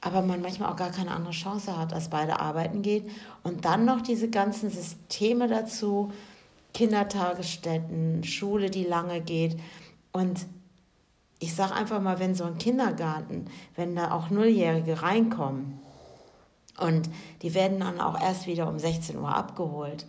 [0.02, 3.10] aber man manchmal auch gar keine andere Chance hat, als beide arbeiten geht.
[3.44, 6.12] Und dann noch diese ganzen Systeme dazu,
[6.74, 9.60] Kindertagesstätten, Schule, die lange geht.
[10.12, 10.46] Und
[11.40, 15.80] ich sage einfach mal, wenn so ein Kindergarten, wenn da auch Nulljährige reinkommen
[16.80, 17.10] und
[17.42, 20.06] die werden dann auch erst wieder um 16 Uhr abgeholt,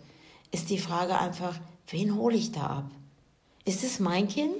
[0.51, 1.55] ist die Frage einfach,
[1.87, 2.91] wen hole ich da ab?
[3.65, 4.57] Ist es mein Kind?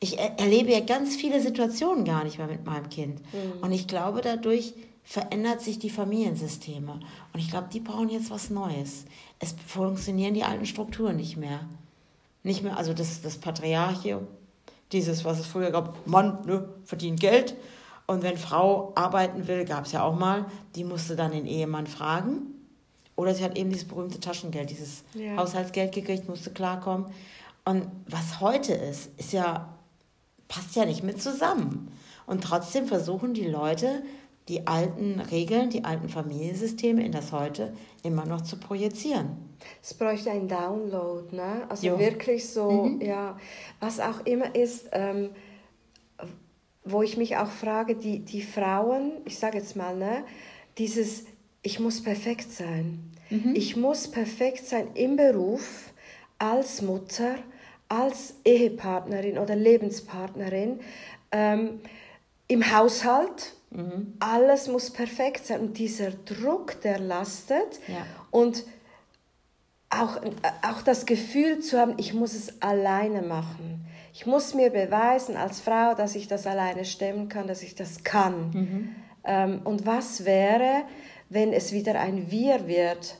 [0.00, 3.20] Ich erlebe ja ganz viele Situationen gar nicht mehr mit meinem Kind.
[3.32, 3.62] Mhm.
[3.62, 7.00] Und ich glaube, dadurch verändert sich die Familiensysteme.
[7.32, 9.06] Und ich glaube, die brauchen jetzt was Neues.
[9.38, 11.60] Es funktionieren die alten Strukturen nicht mehr.
[12.42, 14.26] Nicht mehr, also das, das Patriarchium,
[14.92, 17.56] dieses, was es früher gab, Mann ne, verdient Geld.
[18.06, 21.86] Und wenn Frau arbeiten will, gab es ja auch mal, die musste dann den Ehemann
[21.86, 22.42] fragen.
[23.16, 25.36] Oder sie hat eben dieses berühmte Taschengeld, dieses ja.
[25.36, 27.06] Haushaltsgeld gekriegt, musste klarkommen.
[27.64, 29.77] Und was heute ist, ist ja
[30.48, 31.92] passt ja nicht mit zusammen.
[32.26, 34.02] Und trotzdem versuchen die Leute,
[34.48, 39.36] die alten Regeln, die alten Familiensysteme in das Heute immer noch zu projizieren.
[39.82, 41.66] Es bräuchte ein Download, ne?
[41.68, 41.98] Also jo.
[41.98, 43.00] wirklich so, mhm.
[43.02, 43.36] ja,
[43.80, 45.30] was auch immer ist, ähm,
[46.84, 50.24] wo ich mich auch frage, die, die Frauen, ich sage jetzt mal, ne,
[50.78, 51.24] dieses,
[51.62, 53.10] ich muss perfekt sein.
[53.30, 53.54] Mhm.
[53.54, 55.92] Ich muss perfekt sein im Beruf,
[56.38, 57.34] als Mutter,
[57.88, 60.80] als Ehepartnerin oder Lebenspartnerin
[61.32, 61.80] ähm,
[62.46, 63.54] im Haushalt.
[63.70, 64.14] Mhm.
[64.18, 65.60] Alles muss perfekt sein.
[65.60, 67.80] Und dieser Druck, der lastet.
[67.86, 68.06] Ja.
[68.30, 68.64] Und
[69.90, 70.20] auch,
[70.62, 73.86] auch das Gefühl zu haben, ich muss es alleine machen.
[74.12, 78.04] Ich muss mir beweisen als Frau, dass ich das alleine stemmen kann, dass ich das
[78.04, 78.50] kann.
[78.50, 78.94] Mhm.
[79.24, 80.82] Ähm, und was wäre,
[81.28, 83.18] wenn es wieder ein Wir wird?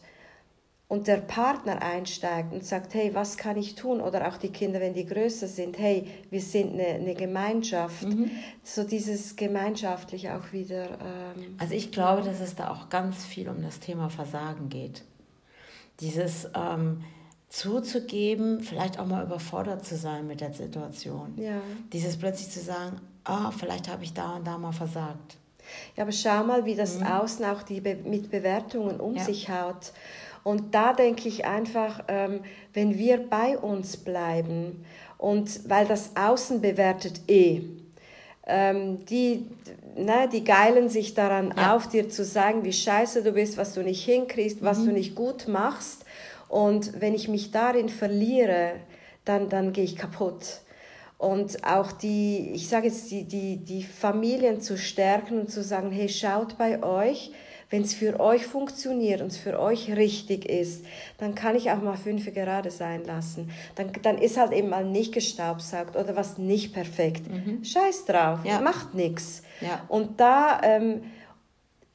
[0.88, 4.01] Und der Partner einsteigt und sagt, hey, was kann ich tun?
[4.01, 8.05] Oder auch die Kinder, wenn die größer sind, hey, wir sind eine, eine Gemeinschaft.
[8.05, 8.31] Mhm.
[8.64, 10.85] So dieses gemeinschaftlich auch wieder.
[10.85, 15.05] Ähm, also ich glaube, dass es da auch ganz viel um das Thema Versagen geht.
[16.01, 17.05] Dieses ähm,
[17.51, 21.35] zuzugeben, vielleicht auch mal überfordert zu sein mit der Situation.
[21.37, 21.61] Ja.
[21.92, 25.37] Dieses plötzlich zu sagen, ah, vielleicht habe ich da und da mal versagt.
[25.96, 27.07] Ja, aber schau mal, wie das mhm.
[27.07, 29.24] Außen auch die Be mit Bewertungen um ja.
[29.24, 29.92] sich haut.
[30.49, 32.41] Und da denke ich einfach, ähm,
[32.73, 34.83] wenn wir bei uns bleiben
[35.19, 37.61] und weil das Außen bewertet eh,
[38.47, 39.45] ähm, die,
[39.95, 41.77] ne, die geilen sich daran ja.
[41.77, 44.87] auf, dir zu sagen, wie scheiße du bist, was du nicht hinkriegst, was mhm.
[44.87, 46.07] du nicht gut machst.
[46.49, 48.77] Und wenn ich mich darin verliere,
[49.27, 50.63] dann, dann gehe ich kaputt.
[51.19, 55.91] Und auch die, ich sage jetzt, die, die, die Familien zu stärken und zu sagen,
[55.91, 57.33] hey, schaut bei euch,
[57.71, 60.85] wenn es für euch funktioniert und es für euch richtig ist,
[61.19, 63.51] dann kann ich auch mal fünf gerade sein lassen.
[63.75, 67.31] Dann, dann ist halt eben mal nicht gestaubsaugt oder was nicht perfekt.
[67.31, 67.65] Mhm.
[67.65, 68.61] Scheiß drauf, ja.
[68.61, 69.43] macht nichts.
[69.61, 69.85] Ja.
[69.89, 71.03] Und da, ähm,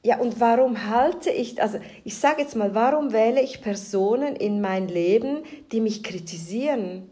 [0.04, 4.62] ja, und warum halte ich, also ich sage jetzt mal, warum wähle ich Personen in
[4.62, 7.10] mein Leben, die mich kritisieren?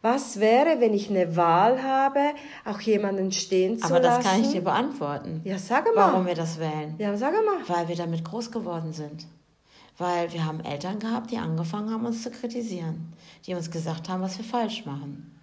[0.00, 2.20] Was wäre, wenn ich eine Wahl habe,
[2.64, 3.94] auch jemanden stehen zu lassen?
[3.94, 5.40] Aber das kann ich dir beantworten.
[5.44, 6.12] Ja, sag mal.
[6.12, 6.94] Warum wir das wählen.
[6.98, 7.58] Ja, sag mal.
[7.66, 9.26] Weil wir damit groß geworden sind.
[9.96, 13.12] Weil wir haben Eltern gehabt, die angefangen haben, uns zu kritisieren.
[13.46, 15.34] Die uns gesagt haben, was wir falsch machen.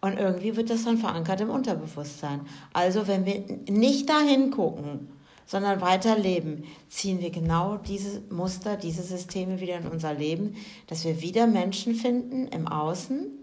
[0.00, 2.40] Und irgendwie wird das dann verankert im Unterbewusstsein.
[2.72, 5.08] Also wenn wir nicht dahin gucken,
[5.44, 11.20] sondern weiterleben, ziehen wir genau diese Muster, diese Systeme wieder in unser Leben, dass wir
[11.20, 13.37] wieder Menschen finden im Außen,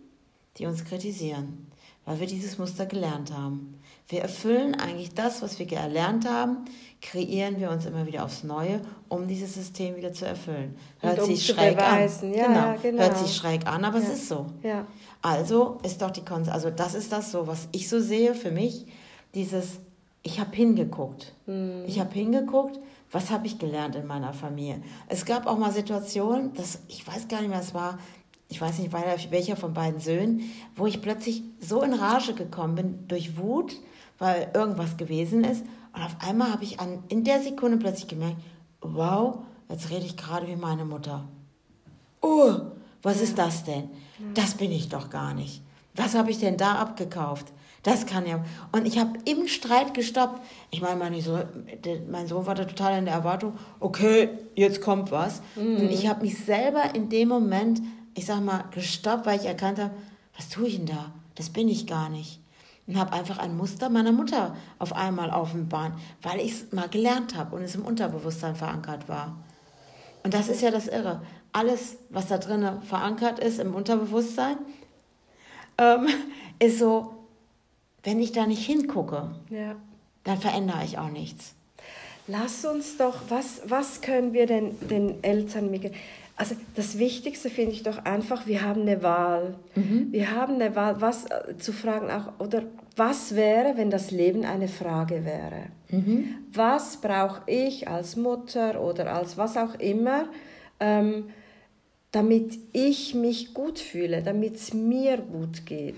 [0.58, 1.68] die uns kritisieren,
[2.06, 3.80] weil wir dieses Muster gelernt haben.
[4.08, 6.66] Wir erfüllen eigentlich das, was wir gelernt haben,
[7.02, 10.76] kreieren wir uns immer wieder aufs Neue, um dieses System wieder zu erfüllen.
[11.00, 12.32] Hört um sich schräg beweisen.
[12.32, 12.38] an.
[12.38, 12.60] Ja, genau.
[12.60, 13.04] Ja, genau.
[13.04, 14.04] Hört sich schräg an, aber ja.
[14.04, 14.46] es ist so.
[14.62, 14.86] Ja.
[15.22, 18.52] Also ist doch die Konsequenz, also das ist das so, was ich so sehe für
[18.52, 18.86] mich,
[19.34, 19.80] dieses
[20.26, 21.34] ich habe hingeguckt.
[21.46, 21.84] Mhm.
[21.86, 22.80] Ich habe hingeguckt,
[23.12, 24.82] was habe ich gelernt in meiner Familie.
[25.08, 28.00] Es gab auch mal Situationen, dass ich weiß gar nicht mehr, es war,
[28.48, 30.42] ich weiß nicht welcher von beiden Söhnen,
[30.76, 33.76] wo ich plötzlich so in Rage gekommen bin durch Wut,
[34.20, 35.66] weil irgendwas gewesen ist.
[35.94, 38.38] Und auf einmal habe ich an, in der Sekunde plötzlich gemerkt,
[38.82, 41.28] wow, jetzt rede ich gerade wie meine Mutter.
[42.22, 42.54] Oh,
[43.02, 43.90] was ist das denn?
[44.34, 45.62] Das bin ich doch gar nicht.
[45.96, 47.48] Was habe ich denn da abgekauft?
[47.84, 48.44] Das kann ja.
[48.72, 50.42] Und ich habe im Streit gestoppt.
[50.72, 51.44] Ich meine, mein Sohn,
[52.10, 55.42] mein Sohn war da total in der Erwartung, okay, jetzt kommt was.
[55.56, 55.78] Mhm.
[55.78, 57.82] Und ich habe mich selber in dem Moment,
[58.16, 59.94] ich sag mal, gestoppt, weil ich erkannt habe,
[60.36, 61.12] was tue ich denn da?
[61.36, 62.40] Das bin ich gar nicht.
[62.88, 67.36] Und habe einfach ein Muster meiner Mutter auf einmal offenbart, weil ich es mal gelernt
[67.36, 69.36] habe und es im Unterbewusstsein verankert war.
[70.24, 71.22] Und das ist ja das Irre.
[71.52, 74.58] Alles, was da drin verankert ist im Unterbewusstsein,
[75.78, 76.08] ähm,
[76.60, 77.16] ist so,
[78.04, 79.76] wenn ich da nicht hingucke, ja.
[80.24, 81.56] dann verändere ich auch nichts.
[82.28, 85.98] Lass uns doch, was, was können wir denn den Eltern mitgeben?
[86.38, 89.56] Also das Wichtigste finde ich doch einfach, wir haben eine Wahl.
[89.76, 90.12] Mhm.
[90.12, 92.64] Wir haben eine Wahl, was äh, zu fragen auch, oder
[92.98, 95.68] was wäre, wenn das Leben eine Frage wäre?
[95.90, 96.36] Mhm.
[96.54, 100.26] Was brauche ich als Mutter oder als was auch immer,
[100.82, 101.30] ähm,
[102.12, 105.96] damit ich mich gut fühle, damit es mir gut geht?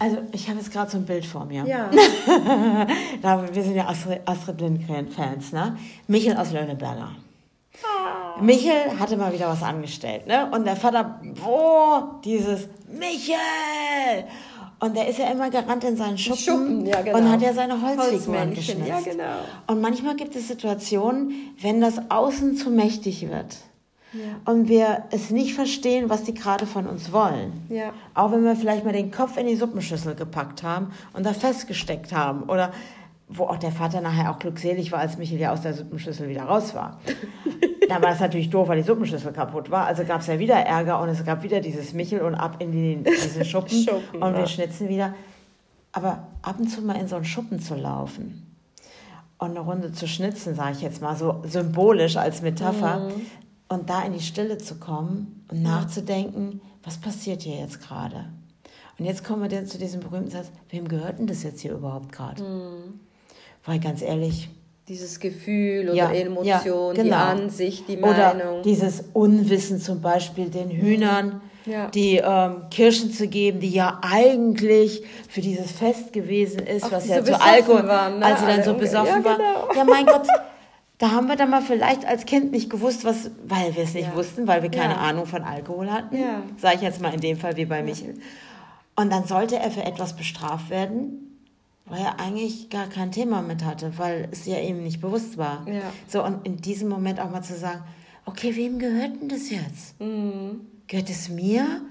[0.00, 1.64] Also ich habe jetzt gerade so ein Bild vor mir.
[1.64, 1.90] Ja.
[3.52, 5.76] wir sind ja Astrid, Lindgren-Fans, ne?
[6.08, 7.16] Michel aus Löhneberger.
[8.40, 10.50] Michel hatte mal wieder was angestellt, ne?
[10.50, 13.36] Und der Vater, wo dieses Michel!
[14.80, 17.18] Und der ist ja immer gerannt in seinen Schuppen, Schuppen ja, genau.
[17.18, 18.88] und hat ja seine Holzfiguren geschnitzt.
[18.88, 19.24] Ja, genau.
[19.66, 23.58] Und manchmal gibt es Situationen, wenn das Außen zu mächtig wird
[24.12, 24.52] ja.
[24.52, 27.66] und wir es nicht verstehen, was die gerade von uns wollen.
[27.68, 27.92] Ja.
[28.14, 32.12] Auch wenn wir vielleicht mal den Kopf in die Suppenschüssel gepackt haben und da festgesteckt
[32.12, 32.72] haben oder
[33.30, 36.42] wo auch der Vater nachher auch glückselig war, als Michael ja aus der Suppenschüssel wieder
[36.42, 37.00] raus war.
[37.88, 39.86] da war es natürlich doof, weil die Suppenschüssel kaputt war.
[39.86, 42.72] Also gab es ja wieder Ärger und es gab wieder dieses Michel und ab in
[42.72, 45.14] die, diese Schuppen, Schuppen und wir schnitzen wieder.
[45.92, 48.56] Aber ab und zu mal in so einen Schuppen zu laufen
[49.38, 53.26] und eine Runde zu schnitzen, sage ich jetzt mal so symbolisch als Metapher, mhm.
[53.70, 58.24] Und da in die Stille zu kommen und nachzudenken, was passiert hier jetzt gerade?
[58.98, 61.72] Und jetzt kommen wir dann zu diesem berühmten Satz, wem gehört denn das jetzt hier
[61.74, 62.42] überhaupt gerade?
[62.42, 63.00] Mhm.
[63.64, 64.48] Weil ganz ehrlich,
[64.90, 67.02] dieses Gefühl oder ja, Emotion, ja, genau.
[67.02, 68.54] die Ansicht, die Meinung.
[68.54, 71.88] Oder dieses Unwissen zum Beispiel den Hühnern, ja.
[71.90, 77.06] die ähm, Kirschen zu geben, die ja eigentlich für dieses Fest gewesen ist, Ach, was
[77.06, 78.26] ja so zu Alkohol, waren, ne?
[78.26, 79.68] als sie dann so besoffen ja, genau.
[79.68, 79.76] waren.
[79.76, 80.26] Ja, mein Gott,
[80.98, 84.08] da haben wir dann mal vielleicht als Kind nicht gewusst, was, weil wir es nicht
[84.08, 84.16] ja.
[84.16, 85.00] wussten, weil wir keine ja.
[85.00, 86.16] Ahnung von Alkohol hatten.
[86.16, 86.42] Ja.
[86.56, 88.14] Sage ich jetzt mal in dem Fall wie bei Michel.
[88.96, 91.29] Und dann sollte er für etwas bestraft werden,
[91.90, 95.68] weil er eigentlich gar kein Thema mit hatte, weil es ja ihm nicht bewusst war.
[95.68, 95.92] Ja.
[96.08, 97.82] So, und in diesem Moment auch mal zu sagen,
[98.24, 100.00] okay, wem gehört denn das jetzt?
[100.00, 100.60] Mhm.
[100.86, 101.82] Gehört es mir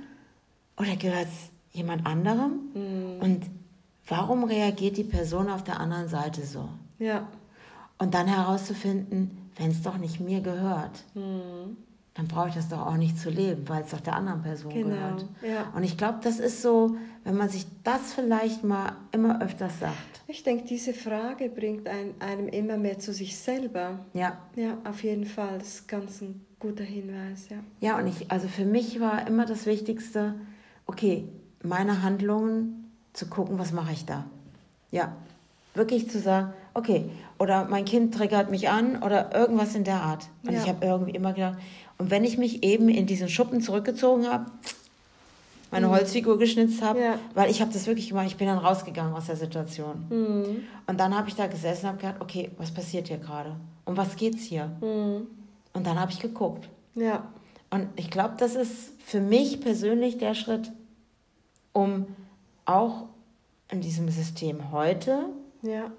[0.78, 2.70] oder gehört es jemand anderem?
[2.74, 3.22] Mhm.
[3.22, 3.46] Und
[4.08, 6.70] warum reagiert die Person auf der anderen Seite so?
[6.98, 7.28] Ja.
[7.98, 11.78] Und dann herauszufinden, wenn es doch nicht mir gehört, mhm.
[12.20, 14.74] Dann brauche ich das doch auch nicht zu leben, weil es doch der anderen Person
[14.74, 14.90] genau.
[14.90, 15.26] gehört.
[15.42, 15.72] Ja.
[15.74, 19.96] Und ich glaube, das ist so, wenn man sich das vielleicht mal immer öfters sagt.
[20.28, 24.00] Ich denke, diese Frage bringt ein, einem immer mehr zu sich selber.
[24.14, 24.38] Ja.
[24.58, 25.60] Ja, auf jeden Fall.
[25.60, 27.60] Das ist ganz ein guter Hinweis, ja.
[27.80, 30.36] Ja, und ich, also für mich war immer das Wichtigste,
[30.88, 31.24] okay,
[31.64, 34.26] meine Handlungen zu gucken, was mache ich da.
[34.92, 35.16] Ja,
[35.74, 40.28] wirklich zu sagen, okay, oder mein Kind triggert mich an oder irgendwas in der Art.
[40.44, 40.62] Und ja.
[40.62, 41.58] ich habe irgendwie immer gedacht,
[42.00, 44.46] und wenn ich mich eben in diesen Schuppen zurückgezogen habe,
[45.70, 45.92] meine mhm.
[45.92, 47.20] Holzfigur geschnitzt habe, ja.
[47.36, 50.08] weil ich habe das wirklich gemacht, ich bin dann rausgegangen aus der Situation.
[50.10, 50.64] Mhm.
[50.88, 53.56] Und dann habe ich da gesessen und habe gedacht, okay, was passiert hier gerade?
[53.86, 54.72] Um was geht's hier?
[54.82, 55.28] Mhm.
[55.74, 56.70] Und dann habe ich geguckt.
[56.96, 57.28] Ja.
[57.70, 60.72] Und ich glaube, das ist für mich persönlich der Schritt,
[61.74, 62.08] um
[62.66, 63.06] auch
[63.70, 65.26] in diesem System heute
[65.62, 65.92] ja.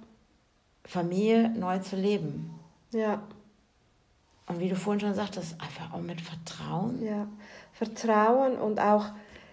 [0.84, 2.50] Familie neu zu leben.
[2.92, 3.22] Ja.
[4.50, 7.04] Und wie du vorhin schon sagtest, einfach auch mit Vertrauen.
[7.04, 7.28] Ja,
[7.72, 9.06] Vertrauen und auch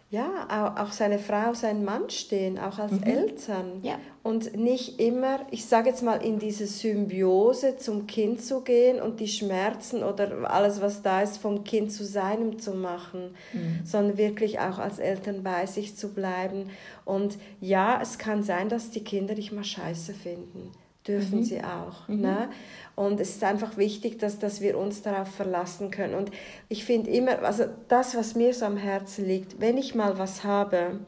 [0.09, 3.03] ja, auch seine Frau, sein Mann stehen, auch als mhm.
[3.03, 3.65] Eltern.
[3.83, 3.99] Ja.
[4.23, 9.19] Und nicht immer, ich sage jetzt mal, in diese Symbiose zum Kind zu gehen und
[9.19, 13.81] die Schmerzen oder alles, was da ist, vom Kind zu seinem zu machen, mhm.
[13.83, 16.69] sondern wirklich auch als Eltern bei sich zu bleiben.
[17.03, 20.71] Und ja, es kann sein, dass die Kinder dich mal scheiße finden
[21.07, 21.43] dürfen mhm.
[21.43, 22.07] sie auch.
[22.07, 22.21] Mhm.
[22.21, 22.49] Ne?
[22.95, 26.15] Und es ist einfach wichtig, dass, dass wir uns darauf verlassen können.
[26.15, 26.31] Und
[26.69, 30.43] ich finde immer, also das, was mir so am Herzen liegt, wenn ich mal was
[30.43, 30.99] habe,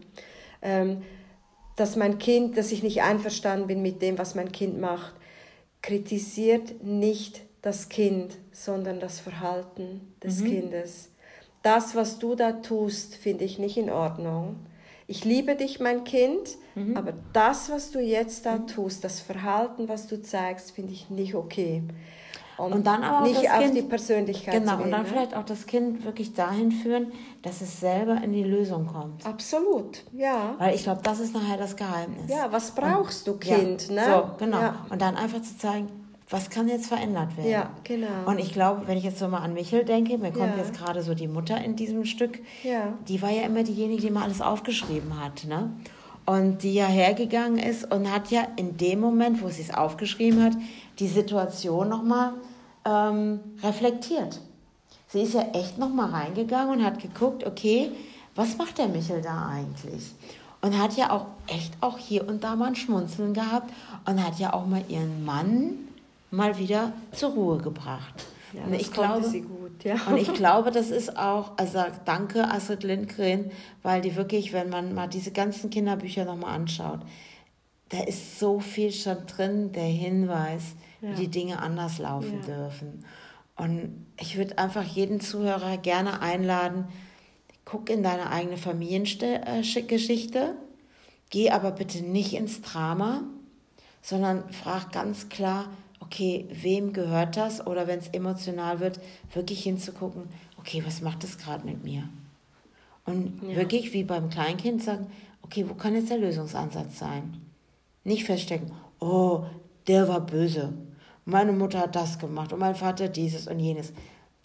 [0.61, 1.01] ähm,
[1.75, 5.13] dass mein Kind, dass ich nicht einverstanden bin mit dem, was mein Kind macht,
[5.81, 10.45] kritisiert nicht das Kind, sondern das Verhalten des mhm.
[10.45, 11.09] Kindes.
[11.63, 14.57] Das, was du da tust, finde ich nicht in Ordnung
[15.09, 16.95] ich liebe dich, mein Kind, mhm.
[16.95, 18.67] aber das, was du jetzt da mhm.
[18.67, 21.83] tust, das Verhalten, was du zeigst, finde ich nicht okay.
[22.57, 25.07] Und, und dann aber nicht auf kind, die Persönlichkeit Genau, gehen, und dann ne?
[25.07, 29.25] vielleicht auch das Kind wirklich dahin führen, dass es selber in die Lösung kommt.
[29.25, 30.55] Absolut, ja.
[30.59, 32.29] Weil ich glaube, das ist nachher das Geheimnis.
[32.29, 33.87] Ja, was brauchst und, du, Kind?
[33.87, 34.05] Ja, ne?
[34.05, 34.59] So, genau.
[34.59, 34.85] Ja.
[34.89, 35.87] Und dann einfach zu zeigen,
[36.29, 37.49] was kann jetzt verändert werden?
[37.49, 38.07] Ja, genau.
[38.25, 40.63] Und ich glaube, wenn ich jetzt so mal an Michel denke, mir kommt ja.
[40.63, 42.93] jetzt gerade so die Mutter in diesem Stück, ja.
[43.07, 45.71] die war ja immer diejenige, die mal alles aufgeschrieben hat, ne?
[46.27, 50.43] Und die ja hergegangen ist und hat ja in dem Moment, wo sie es aufgeschrieben
[50.43, 50.53] hat,
[50.99, 52.33] die Situation nochmal
[52.85, 54.39] ähm, reflektiert.
[55.07, 57.89] Sie ist ja echt nochmal reingegangen und hat geguckt, okay,
[58.35, 60.13] was macht der Michel da eigentlich?
[60.61, 63.73] Und hat ja auch echt auch hier und da mal ein Schmunzeln gehabt
[64.05, 65.88] und hat ja auch mal ihren Mann
[66.31, 68.25] mal wieder zur Ruhe gebracht.
[68.53, 69.95] Ja, und ich glaube, sie gut, ja.
[70.07, 73.51] Und ich glaube, das ist auch, also danke Astrid Lindgren,
[73.83, 77.01] weil die wirklich, wenn man mal diese ganzen Kinderbücher nochmal anschaut,
[77.89, 81.11] da ist so viel schon drin, der Hinweis, ja.
[81.11, 82.55] wie die Dinge anders laufen ja.
[82.55, 83.05] dürfen.
[83.55, 86.87] Und ich würde einfach jeden Zuhörer gerne einladen,
[87.65, 90.55] guck in deine eigene Familiengeschichte,
[91.29, 93.21] geh aber bitte nicht ins Drama,
[94.01, 95.67] sondern frag ganz klar,
[96.09, 97.65] okay, wem gehört das?
[97.65, 98.99] Oder wenn es emotional wird,
[99.33, 100.23] wirklich hinzugucken,
[100.57, 102.09] okay, was macht das gerade mit mir?
[103.05, 103.55] Und ja.
[103.55, 105.07] wirklich wie beim Kleinkind sagen,
[105.43, 107.37] okay, wo kann jetzt der Lösungsansatz sein?
[108.03, 109.43] Nicht feststecken, oh,
[109.87, 110.73] der war böse.
[111.25, 113.93] Meine Mutter hat das gemacht und mein Vater dieses und jenes.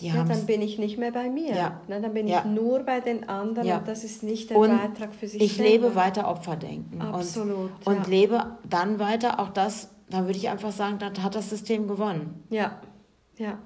[0.01, 1.55] Die ja, dann bin ich nicht mehr bei mir.
[1.55, 1.81] Ja.
[1.87, 2.41] Na, dann bin ja.
[2.41, 3.79] ich nur bei den anderen ja.
[3.79, 5.71] und das ist nicht der und Beitrag für sich Ich selber.
[5.71, 7.01] lebe weiter Opferdenken.
[7.01, 7.71] Absolut.
[7.85, 11.51] Und, und lebe dann weiter auch das, dann würde ich einfach sagen, dann hat das
[11.51, 12.45] System gewonnen.
[12.51, 12.81] Ja,
[13.37, 13.59] ja.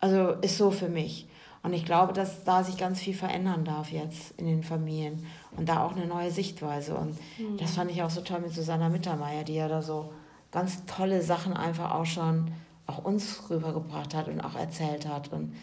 [0.00, 1.28] Also ist so für mich.
[1.62, 5.68] Und ich glaube, dass da sich ganz viel verändern darf jetzt in den Familien und
[5.68, 6.94] da auch eine neue Sichtweise.
[6.94, 7.58] Und mhm.
[7.58, 10.12] das fand ich auch so toll mit Susanna Mittermeier, die ja da so
[10.50, 12.50] ganz tolle Sachen einfach auch schon
[12.86, 15.32] auch uns rübergebracht hat und auch erzählt hat.
[15.32, 15.54] Und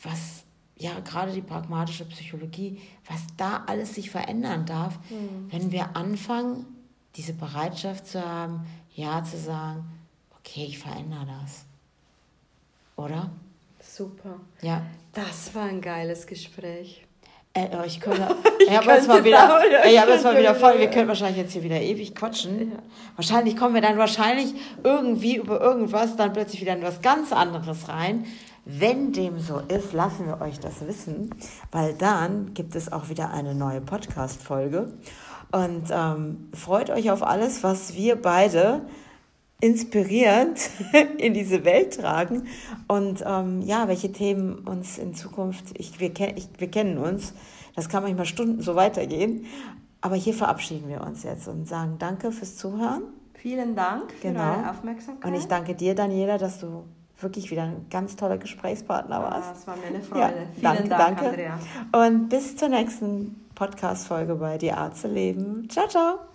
[0.00, 0.44] was,
[0.76, 5.50] ja, gerade die pragmatische Psychologie, was da alles sich verändern darf, mhm.
[5.50, 6.66] wenn wir anfangen,
[7.16, 9.84] diese Bereitschaft zu haben, ja zu sagen,
[10.38, 11.64] okay, ich verändere das.
[12.96, 13.30] Oder?
[13.80, 14.40] Super.
[14.60, 14.82] Ja.
[15.12, 17.04] Das war ein geiles Gespräch.
[17.54, 18.34] Äh, oh, ich könnte,
[18.66, 21.52] ich habe jetzt mal wieder, ich habe jetzt mal wieder voll, wir können wahrscheinlich jetzt
[21.52, 22.72] hier wieder ewig quatschen.
[22.72, 22.78] Ja.
[23.16, 27.88] Wahrscheinlich kommen wir dann wahrscheinlich irgendwie über irgendwas dann plötzlich wieder in was ganz anderes
[27.88, 28.24] rein.
[28.64, 31.34] Wenn dem so ist, lassen wir euch das wissen,
[31.72, 34.92] weil dann gibt es auch wieder eine neue Podcast-Folge.
[35.52, 38.82] Und ähm, freut euch auf alles, was wir beide
[39.62, 40.70] inspirierend
[41.18, 42.48] in diese Welt tragen
[42.88, 47.32] und ähm, ja, welche Themen uns in Zukunft, ich, wir, ich, wir kennen uns,
[47.76, 49.46] das kann manchmal Stunden so weitergehen,
[50.00, 53.04] aber hier verabschieden wir uns jetzt und sagen Danke fürs Zuhören.
[53.34, 54.58] Vielen Dank für genau.
[54.58, 55.30] eure Aufmerksamkeit.
[55.30, 56.84] Und ich danke dir, Daniela, dass du
[57.20, 59.46] wirklich wieder ein ganz toller Gesprächspartner warst.
[59.46, 60.20] Ja, das war mir eine Freude.
[60.20, 61.24] Ja, Vielen danke, Dank, danke.
[61.28, 61.58] Andrea.
[61.92, 65.68] Und bis zur nächsten Podcast-Folge bei Die Art zu leben.
[65.68, 66.31] Ciao, ciao.